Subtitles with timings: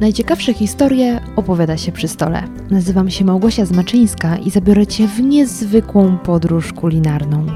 [0.00, 2.42] Najciekawsze historie opowiada się przy stole.
[2.70, 7.46] Nazywam się Małgosia Zmaczyńska i zabiorę Cię w niezwykłą podróż kulinarną.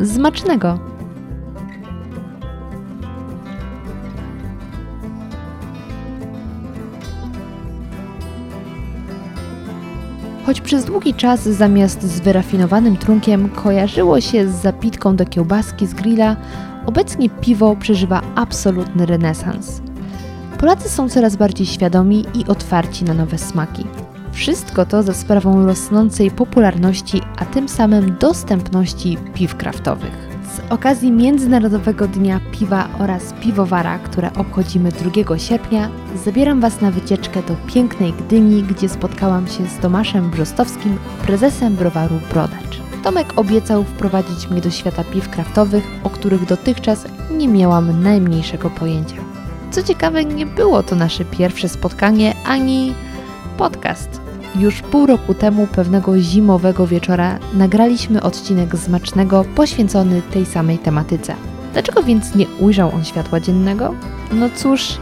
[0.00, 0.78] Zmacznego!
[10.46, 15.94] Choć przez długi czas zamiast z wyrafinowanym trunkiem kojarzyło się z zapitką do kiełbaski z
[15.94, 16.36] grilla,
[16.86, 19.93] obecnie piwo przeżywa absolutny renesans.
[20.64, 23.84] Polacy są coraz bardziej świadomi i otwarci na nowe smaki.
[24.32, 30.12] Wszystko to za sprawą rosnącej popularności, a tym samym dostępności piw kraftowych.
[30.56, 35.88] Z okazji Międzynarodowego Dnia Piwa oraz Piwowara, które obchodzimy 2 sierpnia,
[36.24, 42.20] zabieram Was na wycieczkę do pięknej Gdyni, gdzie spotkałam się z Tomaszem Brzostowskim, prezesem browaru
[42.30, 42.80] Brodacz.
[43.02, 49.33] Tomek obiecał wprowadzić mnie do świata piw kraftowych, o których dotychczas nie miałam najmniejszego pojęcia.
[49.74, 52.94] Co ciekawe, nie było to nasze pierwsze spotkanie ani
[53.56, 54.20] podcast.
[54.56, 61.34] Już pół roku temu, pewnego zimowego wieczora, nagraliśmy odcinek Zmacznego poświęcony tej samej tematyce.
[61.72, 63.94] Dlaczego więc nie ujrzał on światła dziennego?
[64.32, 64.98] No cóż,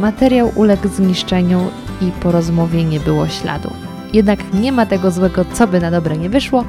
[0.00, 1.60] materiał uległ zniszczeniu
[2.00, 3.70] i po rozmowie nie było śladu.
[4.12, 6.64] Jednak nie ma tego złego, co by na dobre nie wyszło,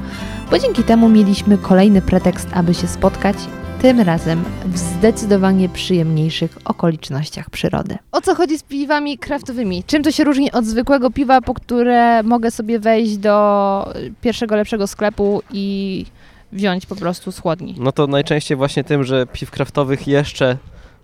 [0.50, 3.36] bo dzięki temu mieliśmy kolejny pretekst, aby się spotkać
[3.82, 7.98] tym razem w zdecydowanie przyjemniejszych okolicznościach przyrody.
[8.12, 9.84] O co chodzi z piwami kraftowymi?
[9.84, 14.86] Czym to się różni od zwykłego piwa, po które mogę sobie wejść do pierwszego lepszego
[14.86, 16.06] sklepu i
[16.52, 17.74] wziąć po prostu z chłodni?
[17.78, 20.56] No to najczęściej właśnie tym, że piw kraftowych jeszcze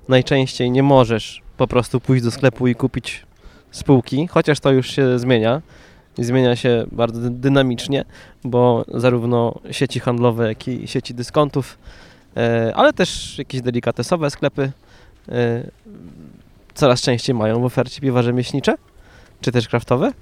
[0.09, 3.27] najczęściej nie możesz po prostu pójść do sklepu i kupić
[3.71, 5.63] spółki, chociaż to już się zmienia.
[6.19, 8.05] I zmienia się bardzo dynamicznie,
[8.45, 11.79] bo zarówno sieci handlowe, jak i sieci dyskontów
[12.75, 14.73] ale też jakieś delikatesowe sklepy
[15.29, 15.70] e,
[16.75, 18.75] coraz częściej mają w ofercie piwa rzemieślnicze,
[19.41, 20.12] czy też kraftowe.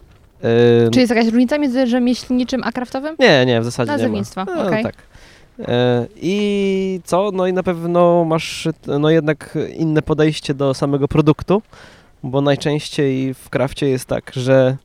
[0.43, 3.17] E, czy jest jakaś różnica między rzemieślniczym a kraftowym?
[3.19, 4.63] Nie, nie, w zasadzie Nazewnictwo, nie ma.
[4.63, 4.83] No, okay.
[4.83, 4.95] tak.
[6.17, 7.31] I co?
[7.33, 11.63] No i na pewno masz no jednak inne podejście do samego produktu,
[12.23, 14.77] bo najczęściej w krafcie jest tak, że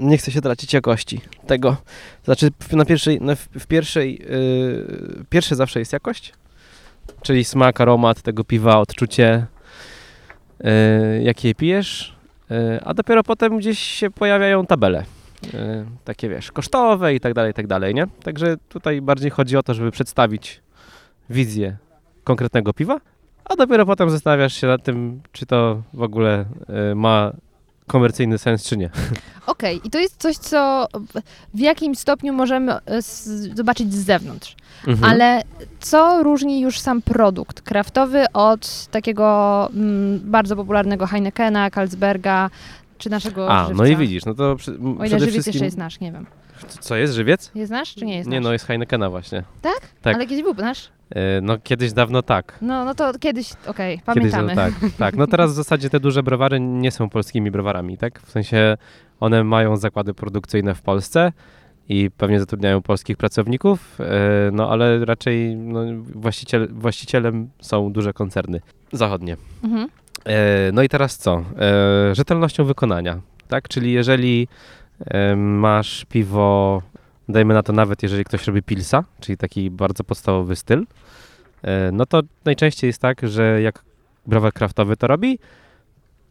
[0.00, 1.76] nie chce się tracić jakości tego.
[2.24, 6.32] Znaczy na pierwszej, na, w pierwszej, yy, pierwsze zawsze jest jakość,
[7.22, 9.46] czyli smak, aromat tego piwa, odczucie,
[10.60, 10.70] yy,
[11.22, 12.16] jakie je pijesz,
[12.50, 15.04] yy, a dopiero potem gdzieś się pojawiają tabele.
[15.52, 18.06] Yy, takie wiesz, kosztowe i tak dalej, i tak dalej, nie?
[18.22, 20.62] Także tutaj bardziej chodzi o to, żeby przedstawić
[21.30, 21.76] wizję
[22.24, 23.00] konkretnego piwa,
[23.44, 27.32] a dopiero potem zastanawiasz się nad tym, czy to w ogóle yy, ma
[27.88, 28.90] komercyjny sens, czy nie.
[29.46, 29.86] Okej, okay.
[29.88, 30.88] i to jest coś, co
[31.54, 33.02] w jakimś stopniu możemy e,
[33.54, 34.56] zobaczyć z zewnątrz.
[34.86, 35.12] Mhm.
[35.12, 35.42] Ale
[35.80, 42.50] co różni już sam produkt kraftowy od takiego mm, bardzo popularnego Heinekena, Carlsberga,
[42.98, 43.82] czy naszego A, żywca?
[43.82, 45.52] no i widzisz, no to przy, O ile żywiec wszystkim...
[45.52, 46.26] jeszcze jest nasz, nie wiem.
[46.80, 47.50] Co jest, żywiec?
[47.54, 48.32] Jest nasz, czy nie jest nasz?
[48.32, 49.42] Nie, no jest Heinekena właśnie.
[49.62, 49.80] Tak?
[50.02, 50.14] Tak.
[50.14, 50.88] Ale kiedyś był nasz?
[51.10, 52.58] E, no kiedyś dawno tak.
[52.62, 54.54] No, no to kiedyś, okej, okay, pamiętamy.
[54.54, 55.16] Kiedyś, tak, tak.
[55.16, 58.20] No teraz w zasadzie te duże browary nie są polskimi browarami, tak?
[58.20, 58.76] W sensie
[59.20, 61.32] one mają zakłady produkcyjne w Polsce
[61.88, 65.80] i pewnie zatrudniają polskich pracowników, e, no ale raczej no,
[66.14, 68.60] właściciel, właścicielem są duże koncerny
[68.92, 69.36] zachodnie.
[69.64, 69.88] Mhm.
[70.24, 71.44] E, no i teraz co?
[72.12, 73.68] Rzetelnością wykonania, tak?
[73.68, 74.48] Czyli jeżeli
[75.36, 76.82] masz piwo
[77.28, 80.86] dajmy na to nawet jeżeli ktoś robi pilsa, czyli taki bardzo podstawowy styl,
[81.62, 83.84] e, no to najczęściej jest tak, że jak
[84.26, 85.38] browar kraftowy to robi,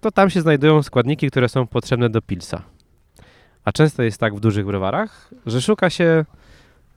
[0.01, 2.61] to tam się znajdują składniki, które są potrzebne do pilsa.
[3.65, 6.25] A często jest tak w dużych browarach, że szuka się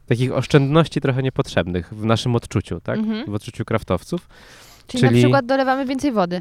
[0.07, 2.99] takich oszczędności trochę niepotrzebnych w naszym odczuciu, tak?
[2.99, 3.31] Mhm.
[3.31, 4.29] W odczuciu kraftowców.
[4.91, 6.41] Czyli, Czyli na przykład dolewamy więcej wody?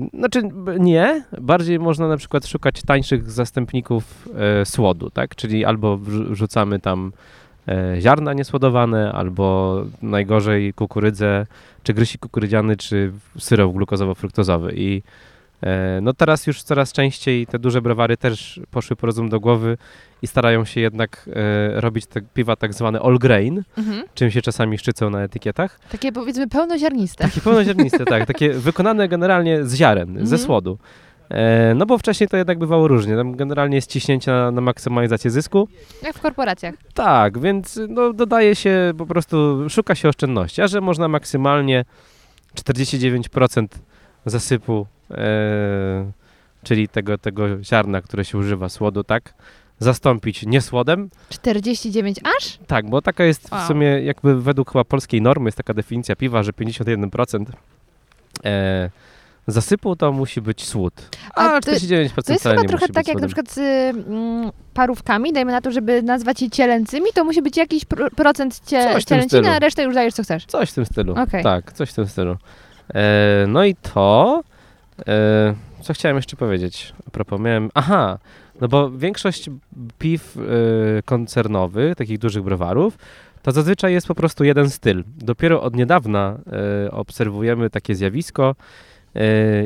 [0.00, 0.42] Yy, znaczy
[0.78, 5.34] nie, bardziej można na przykład szukać tańszych zastępników yy, słodu, tak?
[5.34, 7.12] Czyli albo wrzucamy tam
[7.66, 11.46] yy, ziarna niesłodowane, albo najgorzej kukurydzę,
[11.82, 15.02] czy grysi kukurydziany, czy syrop glukozowo-fruktozowy i
[16.02, 19.76] no teraz już coraz częściej te duże browary też poszły po rozum do głowy
[20.22, 24.02] i starają się jednak e, robić te piwa tak zwane all grain, mhm.
[24.14, 25.80] czym się czasami szczycą na etykietach.
[25.92, 27.24] Takie powiedzmy pełnoziarniste.
[27.24, 28.26] Takie pełnoziarniste, tak.
[28.26, 30.26] Takie wykonane generalnie z ziaren, mhm.
[30.26, 30.78] ze słodu.
[31.30, 33.16] E, no bo wcześniej to jednak bywało różnie.
[33.16, 35.68] Tam generalnie jest ciśnięcie na, na maksymalizację zysku.
[36.02, 36.74] Jak w korporacjach.
[36.94, 41.84] Tak, więc no, dodaje się po prostu, szuka się oszczędności, a że można maksymalnie
[42.54, 43.66] 49%
[44.26, 44.93] zasypu e,
[46.62, 49.34] czyli tego, tego ziarna, które się używa, słodu, tak?
[49.78, 51.10] Zastąpić nie słodem.
[51.28, 52.58] 49 aż?
[52.66, 53.64] Tak, bo taka jest wow.
[53.64, 57.44] w sumie jakby według chyba polskiej normy jest taka definicja piwa, że 51%
[58.44, 58.90] e,
[59.46, 60.94] zasypu to musi być słód.
[61.34, 64.50] A, A to- 49% To jest wcale chyba trochę tak jak na przykład z mm,
[64.74, 68.96] parówkami, dajmy na to, żeby nazwać je cielęcymi, to musi być jakiś pro, procent cie,
[69.06, 70.46] cielęciny, a resztę już dajesz co chcesz.
[70.46, 71.14] Coś w tym stylu.
[71.18, 71.42] Okej.
[71.42, 72.36] Tak, coś w tym stylu.
[72.94, 74.42] E, no i to.
[75.08, 76.92] E, co chciałem jeszcze powiedzieć?
[77.06, 77.70] A propos, miałem.
[77.74, 78.18] Aha,
[78.60, 79.50] no bo większość
[79.98, 80.40] piw e,
[81.02, 82.98] koncernowych, takich dużych browarów,
[83.42, 85.04] to zazwyczaj jest po prostu jeden styl.
[85.18, 86.38] Dopiero od niedawna
[86.86, 88.54] e, obserwujemy takie zjawisko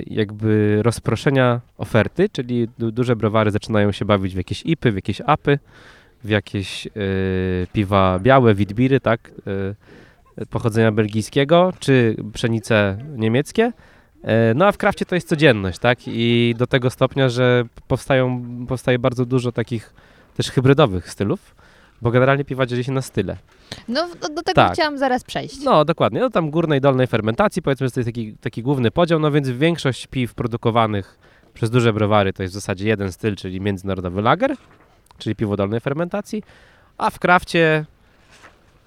[0.06, 5.20] jakby rozproszenia oferty, czyli du- duże browary zaczynają się bawić w jakieś IPy, w jakieś
[5.20, 5.58] APy,
[6.24, 6.88] w jakieś
[7.72, 9.32] piwa białe, witbiry, tak?
[10.50, 13.72] Pochodzenia belgijskiego, czy pszenice niemieckie.
[14.24, 15.98] E, No a w krafcie to jest codzienność, tak?
[16.06, 19.92] I do tego stopnia, że powstają, powstaje bardzo dużo takich
[20.36, 21.54] też hybrydowych stylów,
[22.02, 23.36] bo generalnie piwa dzieli się na style.
[23.88, 24.72] No do, do tego Tak.
[24.72, 25.56] chciałam zaraz przejść.
[25.64, 29.18] No dokładnie, no tam górnej, dolnej fermentacji, powiedzmy, że to jest taki, taki główny podział,
[29.20, 31.18] no więc większość piw produkowanych
[31.54, 34.56] przez duże browary to jest w zasadzie jeden styl, czyli międzynarodowy lager,
[35.18, 36.42] czyli piwo dolnej fermentacji,
[36.98, 37.84] a w krafcie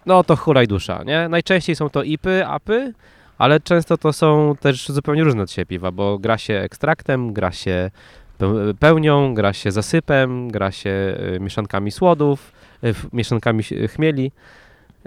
[0.05, 1.29] no to hulaj dusza, nie?
[1.29, 2.93] Najczęściej są to IPy, APy,
[3.41, 7.51] ale często to są też zupełnie różne od siebie piwa, bo gra się ekstraktem, gra
[7.51, 7.91] się
[8.39, 10.89] peł- pełnią, gra się zasypem, gra się
[11.35, 12.51] e, mieszankami słodów,
[12.83, 14.31] f- mieszankami chmieli,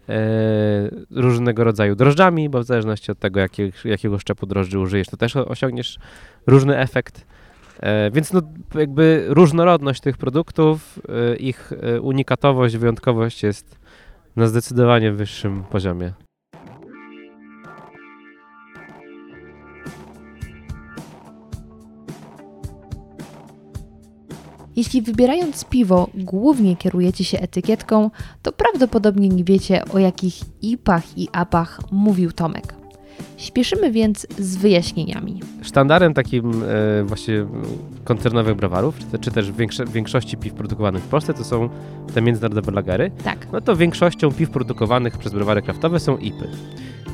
[0.08, 0.14] e,
[1.10, 5.36] różnego rodzaju drożdżami, bo w zależności od tego, jakie, jakiego szczepu drożdży użyjesz, to też
[5.36, 5.98] osiągniesz
[6.46, 7.26] różny efekt.
[7.81, 8.40] E, Więc no,
[8.75, 10.98] jakby różnorodność tych produktów,
[11.32, 13.78] e, ich unikatowość, wyjątkowość jest
[14.36, 16.23] na zdecydowanie wyższym poziomie.
[24.76, 28.10] Jeśli wybierając piwo głównie kierujecie się etykietką,
[28.42, 32.74] to prawdopodobnie nie wiecie o jakich IPach i APach mówił Tomek.
[33.36, 35.40] Śpieszymy więc z wyjaśnieniami.
[35.62, 37.46] Sztandarem takim e, właśnie
[38.04, 41.68] koncernowych browarów, czy, czy też większe, większości piw produkowanych w Polsce, to są
[42.14, 43.10] te międzynarodowe lagery.
[43.24, 43.52] Tak.
[43.52, 46.48] No to większością piw produkowanych przez browary kraftowe są IPy.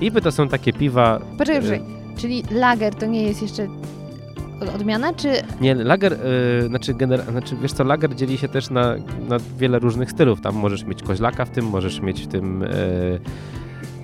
[0.00, 1.20] IPy to są takie piwa...
[1.38, 1.80] Poczekaj, e.
[2.16, 3.66] Czyli lager to nie jest jeszcze
[4.74, 5.28] odmiana, czy
[5.60, 6.94] Nie, lager, e, znaczy,
[7.30, 8.96] znaczy wiesz co, lager dzieli się też na,
[9.28, 10.40] na wiele różnych stylów.
[10.40, 12.68] Tam możesz mieć koźlaka w tym, możesz mieć w tym e,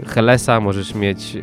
[0.07, 1.41] Helesa, możesz mieć, e,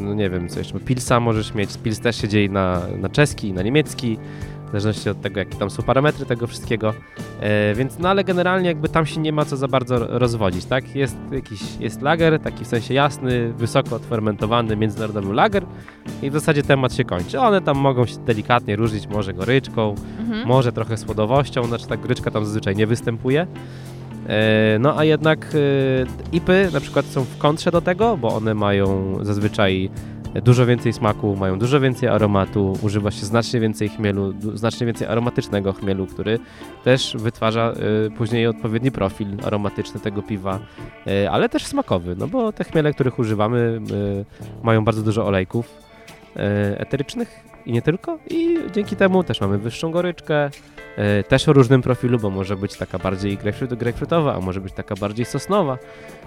[0.00, 1.78] no nie wiem, co jeszcze, Pilsa możesz mieć.
[1.78, 4.18] Pils też się dzieli na, na czeski na niemiecki,
[4.80, 6.94] zależności od tego, jakie tam są parametry tego wszystkiego.
[7.40, 10.96] E, więc, no ale generalnie jakby tam się nie ma co za bardzo rozwodzić, tak?
[10.96, 15.66] Jest jakiś, jest lager, taki w sensie jasny, wysoko odfermentowany, międzynarodowy lager
[16.22, 17.40] i w zasadzie temat się kończy.
[17.40, 20.48] One tam mogą się delikatnie różnić, może goryczką, mhm.
[20.48, 23.46] może trochę słodowością, znaczy ta goryczka tam zazwyczaj nie występuje.
[24.28, 28.54] E, No a jednak e, IPy na przykład są w kontrze do tego, bo one
[28.54, 29.90] mają zazwyczaj
[30.42, 35.72] dużo więcej smaku, mają dużo więcej aromatu, używa się znacznie więcej chmielu, znacznie więcej aromatycznego
[35.72, 36.38] chmielu, który
[36.84, 37.72] też wytwarza
[38.06, 40.58] e, później odpowiedni profil aromatyczny tego piwa,
[41.06, 43.80] e, ale też smakowy, no bo te chmiele, których używamy
[44.62, 45.78] e, mają bardzo dużo olejków
[46.36, 50.50] e, eterycznych i nie tylko i dzięki temu też mamy wyższą goryczkę,
[51.28, 53.38] też o różnym profilu, bo może być taka bardziej
[53.78, 55.78] grapefruitowa, a może być taka bardziej sosnowa,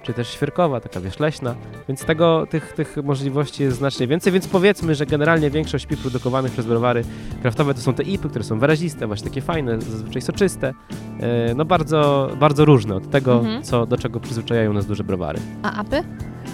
[0.04, 1.56] czy też świerkowa, taka wiesz, leśna,
[1.88, 6.52] więc tego, tych, tych możliwości jest znacznie więcej, więc powiedzmy, że generalnie większość piw produkowanych
[6.52, 7.04] przez browary
[7.42, 10.74] kraftowe to są te IPy, które są wyraziste, właśnie takie fajne, zazwyczaj soczyste,
[11.20, 13.64] e, no bardzo, bardzo różne od tego, Mhm.
[13.64, 15.40] co, do czego przyzwyczajają nas duże browary.
[15.64, 16.04] a APy?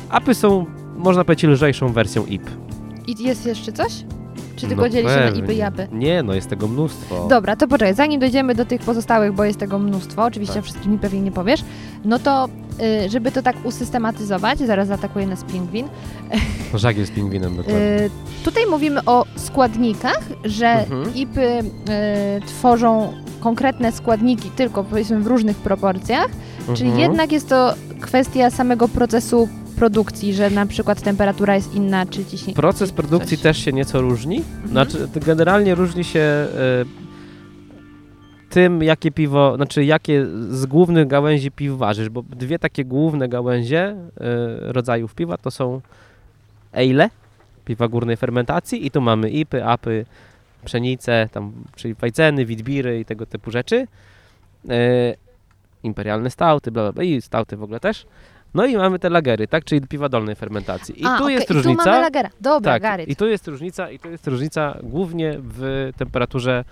[0.09, 2.49] Apy są, można powiedzieć, lżejszą wersją IP.
[3.07, 3.91] I jest jeszcze coś?
[4.55, 5.39] Czy tylko No dzieli się na pewnie.
[5.39, 5.87] IPy i APy?
[5.91, 7.27] Nie, no jest tego mnóstwo.
[7.29, 10.63] Dobra, to poczekaj, zanim dojdziemy do tych pozostałych, bo jest tego mnóstwo, oczywiście Tak.
[10.63, 11.63] wszystkim mi pewnie nie powiesz,
[12.05, 12.47] no to
[13.05, 15.87] y, żeby to tak usystematyzować, zaraz zaatakuje nas pingwin,
[16.73, 17.81] Żagiel z pingwinem dokładnie.
[17.81, 18.09] y,
[18.43, 21.15] tutaj mówimy o składnikach, że Mhm.
[21.15, 21.61] IPy y,
[22.47, 26.27] tworzą konkretne składniki tylko powiedzmy w różnych proporcjach,
[26.73, 26.99] czyli Mhm.
[27.11, 32.55] jednak jest to kwestia samego procesu produkcji, że na przykład temperatura jest inna, czy ciśnienie.
[32.55, 33.43] Proces produkcji coś.
[33.43, 34.37] też się nieco różni.
[34.37, 34.69] Mhm.
[34.69, 36.47] Znaczy, generalnie różni się e,
[38.49, 43.81] tym, jakie piwo, znaczy jakie z głównych gałęzi piw ważysz, bo dwie takie główne gałęzie
[43.81, 43.97] e,
[44.59, 45.81] rodzajów piwa to są
[46.71, 47.09] ale,
[47.65, 50.05] piwa górnej fermentacji i tu mamy ipy, apy,
[50.65, 53.87] pszenice, tam, czyli wajceny, witbiry i tego typu rzeczy.
[54.69, 55.15] E,
[55.83, 58.05] imperialne stauty, bla, bla, bla, i stauty w ogóle też.
[58.55, 61.01] No i mamy te lagery, tak, czyli piwa dolnej fermentacji.
[61.01, 61.83] I A, tu okej, jest I różnica.
[61.83, 62.29] tu mamy lagera.
[62.41, 63.09] Dobra, Tak, garyt.
[63.09, 66.63] i tu jest różnica, i tu jest różnica głównie w temperaturze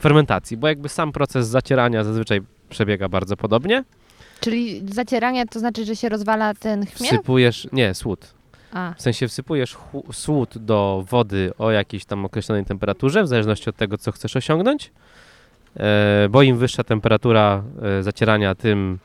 [0.00, 3.84] fermentacji, bo jakby sam proces zacierania zazwyczaj przebiega bardzo podobnie.
[4.40, 7.10] Czyli zacieranie to znaczy, że się rozwala ten chmiel?
[7.12, 8.34] Wsypujesz, nie, słód.
[8.72, 9.76] A, W sensie wsypujesz
[10.12, 14.92] słód do wody o jakiejś tam określonej temperaturze, w zależności od tego, co chcesz osiągnąć.
[15.76, 17.62] E, bo im wyższa temperatura
[17.98, 18.98] e, zacierania, tym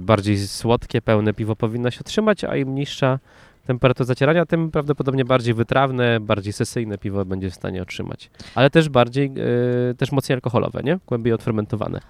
[0.00, 3.18] bardziej słodkie, pełne piwo powinno się otrzymać, a im niższa
[3.66, 8.30] temperatura zacierania, tym prawdopodobnie bardziej wytrawne, bardziej sesyjne piwo będzie w stanie otrzymać.
[8.54, 9.32] Ale też bardziej,
[9.90, 10.98] e, też mocniej alkoholowe, nie?
[11.06, 12.00] Głębiej odfermentowane.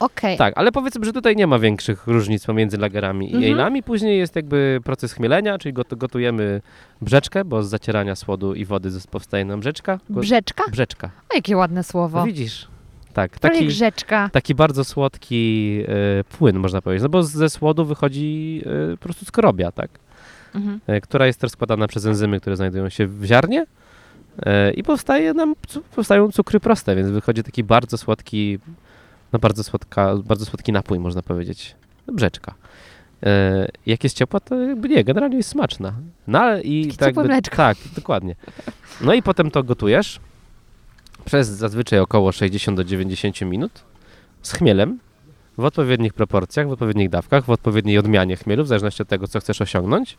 [0.00, 0.36] okej.
[0.38, 3.54] Tak, ale powiedzmy, że tutaj nie ma większych różnic pomiędzy lagerami i Mhm.
[3.74, 3.82] ale'ami.
[3.82, 6.60] Później jest jakby proces chmielenia, czyli got- gotujemy
[7.02, 9.98] brzeczkę, bo z zacierania słodu i wody powstaje nam brzeczka.
[10.10, 10.64] Brzeczka?
[10.70, 11.10] Brzeczka.
[11.30, 12.18] O, jakie ładne słowo.
[12.18, 12.68] No widzisz.
[13.12, 14.30] Tak, taki, grzeczka.
[14.32, 17.02] taki bardzo słodki e, płyn, można powiedzieć.
[17.02, 18.62] No bo ze słodu wychodzi
[18.92, 19.90] e, po prostu skorobia, tak?
[20.54, 20.80] Mhm.
[20.86, 23.66] E, która jest też składana przez enzymy, które znajdują się w ziarnie.
[24.76, 25.54] I powstaje nam,
[25.96, 28.58] powstają cukry proste, więc wychodzi taki bardzo słodki,
[29.32, 31.76] no bardzo, słodka, bardzo słodki napój, można powiedzieć.
[32.12, 32.54] Brzeczka.
[33.86, 35.92] Jak jest ciepła, to jakby nie, generalnie jest smaczna.
[36.26, 38.34] No i Takie tak, jakby- tak, dokładnie.
[39.00, 40.20] No i potem to gotujesz
[41.28, 43.84] przez zazwyczaj około 60 do 90 minut
[44.42, 44.98] z chmielem
[45.58, 49.40] w odpowiednich proporcjach, w odpowiednich dawkach, w odpowiedniej odmianie chmielu, w zależności od tego, co
[49.40, 50.18] chcesz osiągnąć.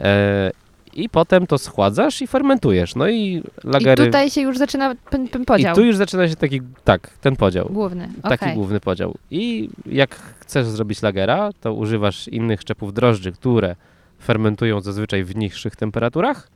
[0.00, 0.50] E,
[0.92, 2.94] I potem to schładzasz i fermentujesz.
[2.94, 4.02] No i lagery...
[4.02, 5.72] I tutaj się już zaczyna ten, ten podział.
[5.72, 7.68] I tu już zaczyna się taki, tak, ten podział.
[7.70, 8.08] Główny.
[8.22, 8.54] Taki okej.
[8.54, 9.14] główny podział.
[9.30, 13.76] I jak chcesz zrobić lagera, to używasz innych szczepów drożdży, które
[14.22, 16.48] fermentują zazwyczaj w niższych temperaturach.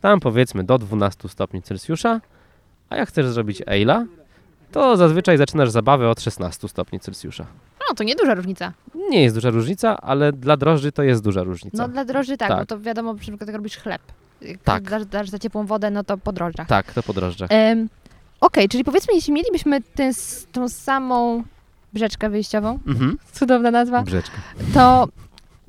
[0.00, 2.20] Tam powiedzmy do 12 stopni Celsjusza.
[2.94, 4.04] A jak chcesz zrobić ale'a,
[4.72, 7.46] to zazwyczaj zaczynasz zabawę od 16 stopni Celsjusza.
[7.88, 8.72] No, to nieduża różnica.
[9.10, 11.78] Nie jest duża różnica, ale dla drożdży to jest duża różnica.
[11.78, 12.58] No dla drożdży tak, Tak.
[12.58, 14.02] bo to wiadomo, na przykład jak robisz chleb.
[14.42, 14.82] Jak Tak.
[14.90, 16.68] Dasz, dasz za ciepłą wodę, no to po drożdżach.
[16.68, 17.50] Tak, to po drożdżach.
[18.40, 21.42] Okej, czyli powiedzmy, jeśli mielibyśmy s- tą samą
[21.92, 23.18] brzeczkę wyjściową, Mhm.
[23.32, 24.36] cudowna nazwa, Brzeczka.
[24.74, 25.08] to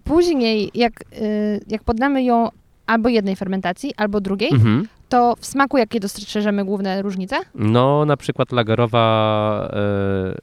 [0.03, 2.50] później jak, y, jak poddamy ją
[2.88, 4.88] albo jednej fermentacji, albo drugiej, Mhm.
[5.10, 7.36] To w smaku jakie dostrzeżemy główne różnice?
[7.56, 10.36] No, na przykład lagerowa, e,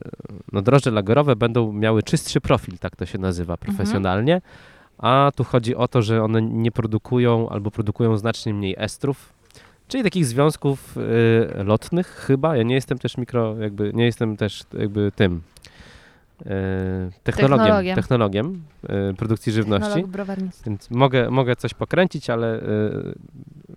[0.51, 4.41] no drożdże lagerowe będą miały czystszy profil, tak to się nazywa profesjonalnie.
[4.97, 9.33] A tu chodzi o to, że one nie produkują albo produkują znacznie mniej estrów,
[9.87, 10.95] czyli takich związków
[11.57, 12.57] e, lotnych chyba.
[12.57, 15.41] Ja nie jestem też mikro, jakby, nie jestem też jakby tym
[17.23, 17.95] technologiem, Technologiem.
[17.95, 20.05] technologiem e, produkcji żywności.
[20.65, 22.61] Więc mogę, mogę coś pokręcić, ale y,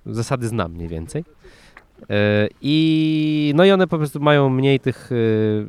[0.06, 1.24] zasady znam mniej więcej.
[2.62, 5.10] I, no i one po prostu mają mniej tych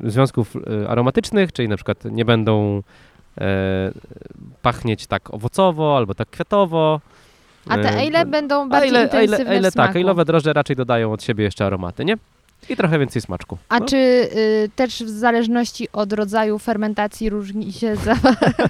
[0.04, 0.54] związków
[0.88, 2.82] aromatycznych, czyli na przykład nie będą
[4.62, 7.00] pachnieć tak owocowo albo tak kwiatowo.
[7.68, 9.92] A te ale będą a bardziej ale, intensywne ale, ale w smaku.
[9.92, 12.16] tak, ale'owe drożdże raczej dodają od siebie jeszcze aromaty, nie?
[12.68, 13.58] I trochę więcej smaczku.
[13.68, 13.86] A no.
[13.86, 18.14] czy y, też w zależności od rodzaju fermentacji różni się za...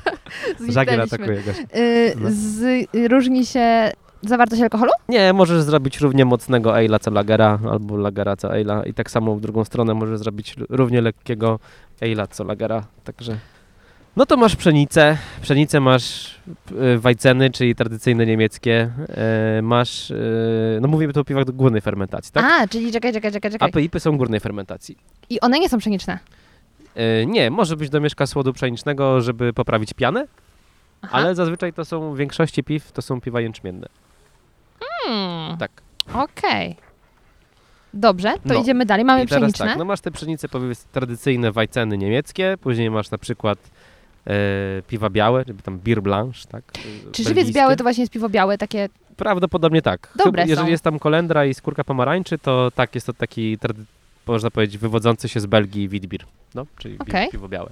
[0.68, 1.56] Żagiel atakuje goś.
[1.76, 2.28] Y, No.
[2.32, 2.62] z,
[2.94, 3.92] y, różni się
[4.22, 4.90] zawartość alkoholu?
[5.08, 9.34] Nie, możesz zrobić równie mocnego ale'a co lagera, albo lagera co ale'a i tak samo
[9.36, 11.58] w drugą stronę możesz zrobić równie lekkiego
[12.00, 13.36] ale'a co lagera, także...
[14.16, 16.34] No to masz pszenicę, pszenicę masz
[16.94, 18.90] y, wajceny, czyli tradycyjne niemieckie,
[19.58, 22.44] y, masz, y, no mówimy tu o piwach do górnej fermentacji, tak?
[22.44, 23.68] A, czyli czekaj, czekaj, czekaj, czekaj.
[23.68, 24.96] A PIPy są górnej fermentacji.
[25.30, 26.18] I one nie są pszeniczne.
[27.26, 30.26] Nie, może być domieszka słodu pszenicznego, żeby poprawić pianę,
[31.02, 31.12] Aha.
[31.16, 33.86] ale zazwyczaj to są w większości piw, to są piwa jęczmienne.
[34.80, 35.58] Hmm.
[35.58, 35.70] Tak.
[36.14, 36.76] Okej.
[37.94, 38.60] Dobrze, to No.
[38.60, 39.04] idziemy dalej.
[39.04, 39.66] Mamy I teraz pszeniczne.
[39.66, 43.68] tak, no masz te pszenice powiedzmy tradycyjne wajceny niemieckie, później masz na przykład e,
[44.88, 46.64] piwa białe, żeby tam beer blanche, tak?
[47.08, 48.88] e, Czy żywiec biały to właśnie jest piwo białe, takie...
[49.16, 50.12] Prawdopodobnie tak.
[50.16, 50.70] Dobre jeżeli są.
[50.70, 53.58] jest tam kolendra i skórka pomarańczy, to tak, jest to taki,
[54.26, 56.20] można powiedzieć, wywodzący się z Belgii witbier,
[56.54, 57.28] no, czyli Okej.
[57.30, 57.70] piwo białe.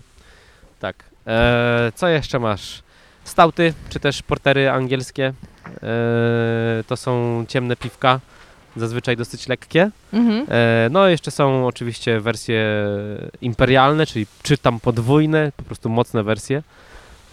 [0.80, 1.04] Tak.
[1.26, 2.82] E, co jeszcze masz?
[3.24, 5.32] Stauty, czy też portery angielskie.
[5.82, 8.20] E, to są ciemne piwka,
[8.76, 9.90] zazwyczaj dosyć lekkie.
[10.12, 10.46] Mhm.
[10.48, 12.64] E, No, jeszcze są oczywiście wersje
[13.40, 16.62] imperialne, czyli czy tam podwójne, po prostu mocne wersje,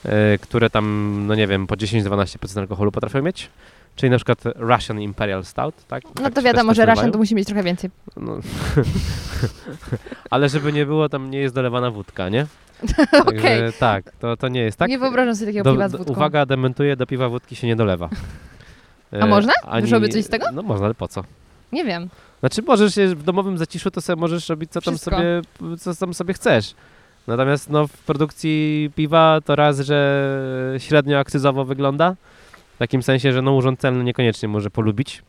[0.06, 3.50] e, które tam, no nie wiem, po 10-12% alkoholu potrafią mieć.
[3.96, 6.04] Czyli na przykład Russian Imperial Stout, tak?
[6.04, 6.86] No Tak to wiadomo, że.
[6.86, 7.90] Russian to musi mieć trochę więcej.
[8.18, 8.40] No.
[10.30, 12.46] Ale żeby nie było, tam nie jest dolewana wódka, nie?
[13.26, 13.42] Okej.
[13.42, 14.90] Także tak, to, to nie jest tak.
[14.90, 16.14] Nie wyobrażam sobie takiego Do- piwa z wódką.
[16.14, 18.10] Uwaga, dementuję, do piwa wódki się nie dolewa.
[19.22, 19.54] A można?
[19.64, 20.46] ani- Wyszłoby coś z tego?
[20.54, 21.24] No można, ale po co?
[21.72, 22.10] Nie wiem.
[22.40, 25.42] Znaczy możesz się w domowym zaciszu, to sobie możesz robić co tam, sobie,
[25.80, 26.74] co tam sobie chcesz.
[27.28, 30.30] Natomiast no, w produkcji piwa to raz, że
[30.78, 32.16] średnio akcyzowo wygląda.
[32.76, 35.24] W takim sensie, że no, urząd celny niekoniecznie może polubić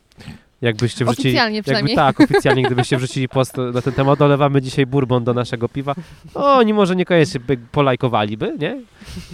[0.61, 1.95] Jakbyście wrzucili, Oficjalnie jakby przynajmniej.
[1.95, 5.95] tak, oficjalnie, gdybyście wrzucili post na ten temat, dolewamy dzisiaj bourbon do naszego piwa,
[6.35, 8.81] o, oni może niekoniecznie by polajkowaliby, nie?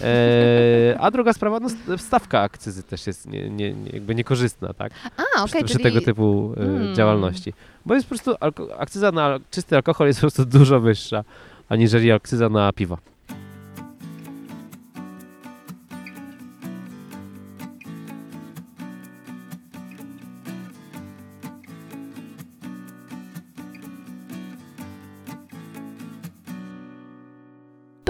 [0.04, 4.74] E, a druga sprawa, no st- stawka akcyzy też jest nie, nie, nie, jakby niekorzystna,
[4.74, 4.92] tak?
[5.18, 5.84] A, przy, okej, przy czyli...
[5.84, 6.96] tego typu e, Mm.
[6.96, 7.54] działalności.
[7.86, 8.36] Bo jest po prostu,
[8.78, 11.24] akcyza na czysty alkohol jest po prostu dużo wyższa,
[11.70, 12.98] aniżeli akcyza na piwo.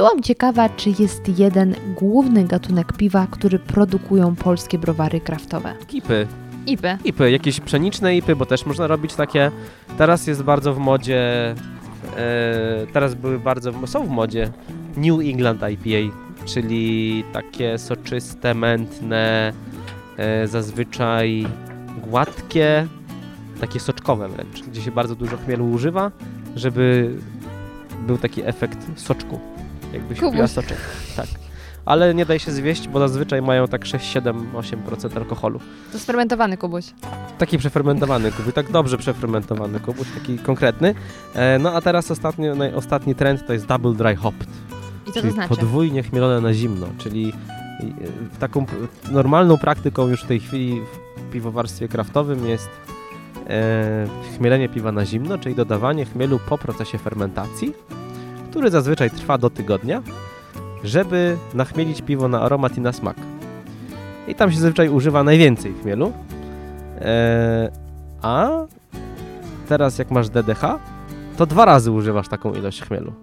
[0.01, 5.73] Byłam ciekawa, czy jest jeden główny gatunek piwa, który produkują polskie browary kraftowe.
[5.87, 6.27] Kipy,
[6.67, 6.97] IPy.
[7.05, 9.51] ipy, jakieś pszeniczne ipy, bo też można robić takie.
[9.97, 11.55] Teraz jest bardzo w modzie.
[12.17, 14.49] E, teraz były bardzo, w- są w modzie
[14.97, 16.15] New England IPA,
[16.45, 19.53] czyli takie soczyste, mętne,
[20.17, 21.47] e, zazwyczaj
[22.09, 22.87] gładkie,
[23.59, 26.11] takie soczkowe wręcz, gdzie się bardzo dużo chmielu używa,
[26.55, 27.15] żeby
[28.07, 29.39] był taki efekt soczku,
[29.93, 30.35] jakbyś Kubuś.
[30.35, 30.77] piła soczek.
[31.15, 31.27] Tak.
[31.85, 35.59] Ale nie daj się zwieść, bo zazwyczaj mają tak 6, 7, 8% alkoholu.
[35.91, 36.85] To sfermentowany kubuś.
[37.37, 40.95] Taki przefermentowany kubuś, tak dobrze przefermentowany kubuś, taki konkretny.
[41.35, 44.47] E, no a teraz ostatnio, naj, ostatni trend to jest double dry hopped,
[45.07, 45.49] I co czyli to znaczy?
[45.49, 47.33] podwójnie chmielone na zimno, czyli
[47.79, 48.65] e, taką
[49.11, 50.81] normalną praktyką już w tej chwili
[51.17, 52.69] w piwowarstwie kraftowym jest
[53.49, 54.07] e,
[54.37, 57.73] chmielenie piwa na zimno, czyli dodawanie chmielu po procesie fermentacji,
[58.51, 60.01] który zazwyczaj trwa do tygodnia,
[60.83, 63.17] żeby nachmielić piwo na aromat i na smak.
[64.27, 66.13] I tam się zazwyczaj używa najwięcej chmielu.
[67.01, 67.71] E,
[68.21, 68.49] a
[69.67, 70.61] teraz jak masz DDH,
[71.37, 73.13] to dwa razy używasz taką ilość chmielu.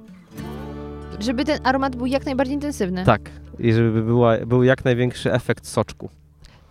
[1.21, 3.05] Żeby ten aromat był jak najbardziej intensywny.
[3.05, 3.31] Tak.
[3.59, 6.09] I żeby była, był jak największy efekt soczku.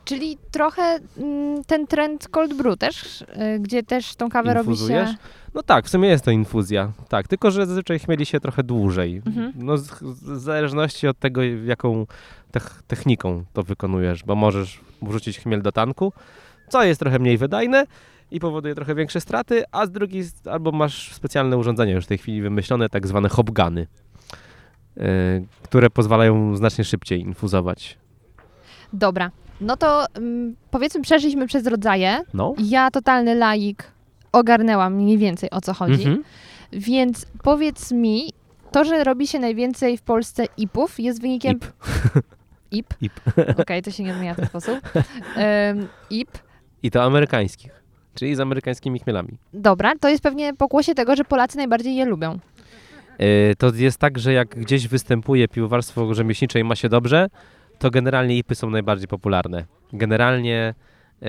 [0.07, 3.25] Czyli trochę mm, ten trend cold brew też, y,
[3.59, 5.09] gdzie też tą kawę robi Infuzujesz?
[5.09, 5.17] się...
[5.53, 6.91] No tak, w sumie jest to infuzja.
[7.09, 9.21] Tak, tylko że zazwyczaj chmieli się trochę dłużej.
[9.25, 9.53] Mhm.
[9.55, 12.05] No w zależności od tego, jaką
[12.51, 16.13] tech, techniką to wykonujesz, bo możesz wrzucić chmiel do tanku,
[16.69, 17.85] co jest trochę mniej wydajne
[18.31, 22.17] i powoduje trochę większe straty, a z drugiej albo masz specjalne urządzenia już w tej
[22.17, 23.87] chwili wymyślone, tak zwane hopgany,
[24.95, 25.03] yy,
[25.63, 27.97] które pozwalają znacznie szybciej infuzować.
[28.93, 32.19] Dobra, no to mm, powiedzmy przeszliśmy przez rodzaje.
[32.33, 32.53] No.
[32.57, 33.83] Ja, totalny laik,
[34.31, 35.93] ogarnęłam mniej więcej o co chodzi.
[35.93, 36.23] Mhm.
[36.71, 38.33] Więc powiedz mi,
[38.71, 41.53] to, że robi się najwięcej w Polsce IPów jest wynikiem...
[41.53, 41.65] Ip.
[42.71, 42.93] IP?
[43.01, 43.13] Ip.
[43.57, 44.79] Okej, to się nie zmienia w ten sposób.
[44.95, 46.29] Um, IP.
[46.83, 47.71] I to amerykańskich,
[48.15, 49.37] czyli z amerykańskimi chmielami.
[49.53, 52.39] Dobra, to jest pewnie pokłosie tego, że Polacy najbardziej je lubią.
[53.19, 57.27] Yy, to jest tak, że jak gdzieś występuje piwowarstwo rzemieślnicze i ma się dobrze,
[57.79, 59.65] to generalnie IPy są najbardziej popularne.
[59.93, 60.73] Generalnie...
[61.21, 61.27] yy,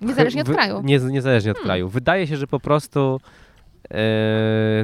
[0.00, 0.82] Niezależnie od kraju.
[0.84, 1.66] Nie, niezależnie od Hmm.
[1.66, 1.88] kraju.
[1.88, 3.20] Wydaje się, że po prostu
[3.90, 3.96] yy,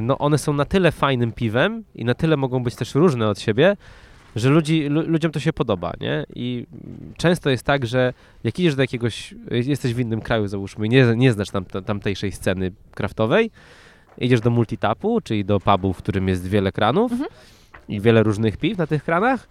[0.01, 3.39] no one są na tyle fajnym piwem i na tyle mogą być też różne od
[3.39, 3.77] siebie,
[4.35, 6.25] że ludzi, lu, ludziom to się podoba, nie?
[6.35, 6.67] I
[7.17, 11.31] często jest tak, że jak idziesz do jakiegoś, jesteś w innym kraju załóżmy, nie, nie
[11.33, 13.51] znasz tam, tamtejszej sceny kraftowej,
[14.17, 17.29] idziesz do multitapu, czyli do pubu, w którym jest wiele kranów Mhm.
[17.87, 19.47] i wiele różnych piw na tych kranach,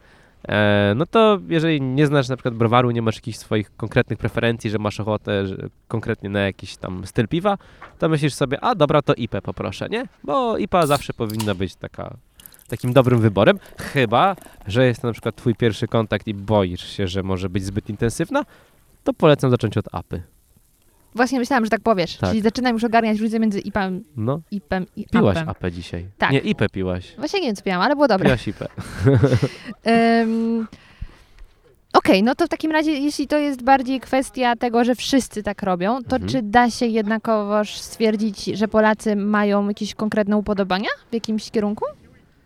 [0.95, 4.79] no to jeżeli nie znasz na przykład browaru, nie masz jakichś swoich konkretnych preferencji, że
[4.79, 5.57] masz ochotę że
[5.89, 7.59] konkretnie na jakiś tam styl piwa,
[7.99, 10.05] to myślisz sobie, a dobra, to IPę poproszę, nie?
[10.25, 12.17] Bo IPA zawsze powinna być taka,
[12.69, 17.09] takim dobrym wyborem, chyba, że jest to na przykład twój pierwszy kontakt i boisz się,
[17.09, 18.45] że może być zbyt intensywna,
[19.05, 20.23] to polecam zacząć od APy.
[21.15, 22.17] Właśnie myślałam, że tak powiesz.
[22.17, 22.31] Tak.
[22.31, 25.49] Czyli zaczynam już ogarniać różnicę między IPem, No, IPem i piłaś apem.
[25.49, 26.07] APę dzisiaj.
[26.19, 26.31] Tak.
[26.31, 27.15] Nie, IPę piłaś.
[27.19, 28.25] Właśnie nie wiem, co piłam, ale było dobre.
[28.27, 28.69] Piłaś IPę.
[30.23, 30.67] Ym,
[31.99, 35.63] Okej, no to w takim razie, jeśli to jest bardziej kwestia tego, że wszyscy tak
[35.63, 36.33] robią, to Mhm.
[36.33, 41.85] czy da się jednakowoż stwierdzić, że Polacy mają jakieś konkretne upodobania w jakimś kierunku?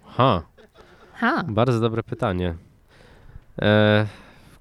[0.06, 0.42] Ha,
[1.14, 1.44] Ha.
[1.48, 2.54] bardzo dobre pytanie.
[3.62, 4.06] E,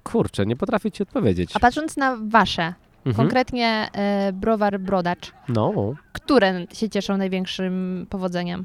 [0.02, 1.50] kurczę, nie potrafię ci odpowiedzieć.
[1.54, 2.74] A patrząc na wasze,
[3.06, 3.14] Mhm.
[3.26, 8.64] konkretnie e, browar Brodacz, No, które się cieszą największym powodzeniem?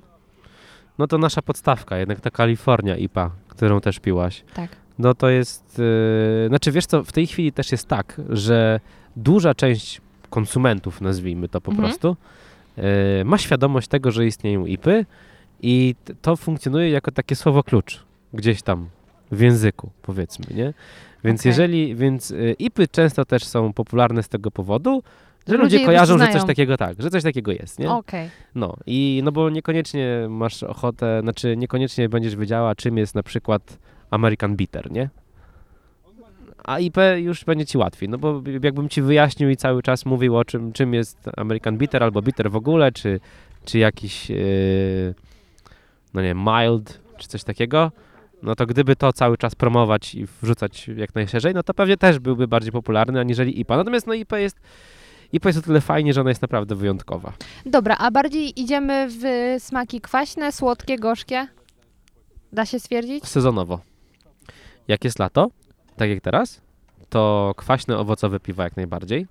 [0.97, 4.43] no to nasza podstawka, jednak ta Kalifornia IPA, którą też piłaś.
[4.53, 4.69] Tak.
[4.99, 8.79] No to jest, yy, znaczy wiesz co, w tej chwili też jest tak, że
[9.15, 11.87] duża część konsumentów, nazwijmy to po Mhm.
[11.89, 12.15] prostu,
[12.77, 12.83] yy,
[13.25, 15.05] ma świadomość tego, że istnieją IPy
[15.61, 18.89] i t- to funkcjonuje jako takie słowo klucz gdzieś tam
[19.31, 20.73] w języku, powiedzmy, nie?
[21.23, 21.49] Więc Okej.
[21.49, 25.03] jeżeli, więc y, IPy często też są popularne z tego powodu,
[25.47, 27.91] że ludzie, ludzie kojarzą, że coś takiego tak, że coś takiego jest, nie?
[27.91, 28.29] Okej.
[28.55, 33.77] No i no bo niekoniecznie masz ochotę, znaczy niekoniecznie będziesz wiedziała, czym jest na przykład
[34.11, 35.09] American Bitter, nie?
[36.63, 40.37] a IP już będzie ci łatwiej, no bo jakbym ci wyjaśnił i cały czas mówił
[40.37, 43.19] o czym, czym jest American Bitter albo Bitter w ogóle, czy,
[43.65, 45.15] czy jakiś, yy,
[46.13, 47.91] no nie mild, czy coś takiego,
[48.43, 52.19] no to gdyby to cały czas promować i wrzucać jak najszerzej, no to pewnie też
[52.19, 53.77] byłby bardziej popularny aniżeli IPA.
[53.77, 54.59] Natomiast no IP jest,
[55.33, 57.33] IPA jest o tyle fajnie, że ona jest naprawdę wyjątkowa.
[57.65, 61.47] Dobra, a bardziej idziemy w smaki kwaśne, słodkie, gorzkie?
[62.53, 63.25] Da się stwierdzić?
[63.25, 63.79] Sezonowo.
[64.87, 65.47] Jak jest lato,
[65.95, 66.61] tak jak teraz,
[67.09, 69.27] to kwaśne, owocowe piwa jak najbardziej.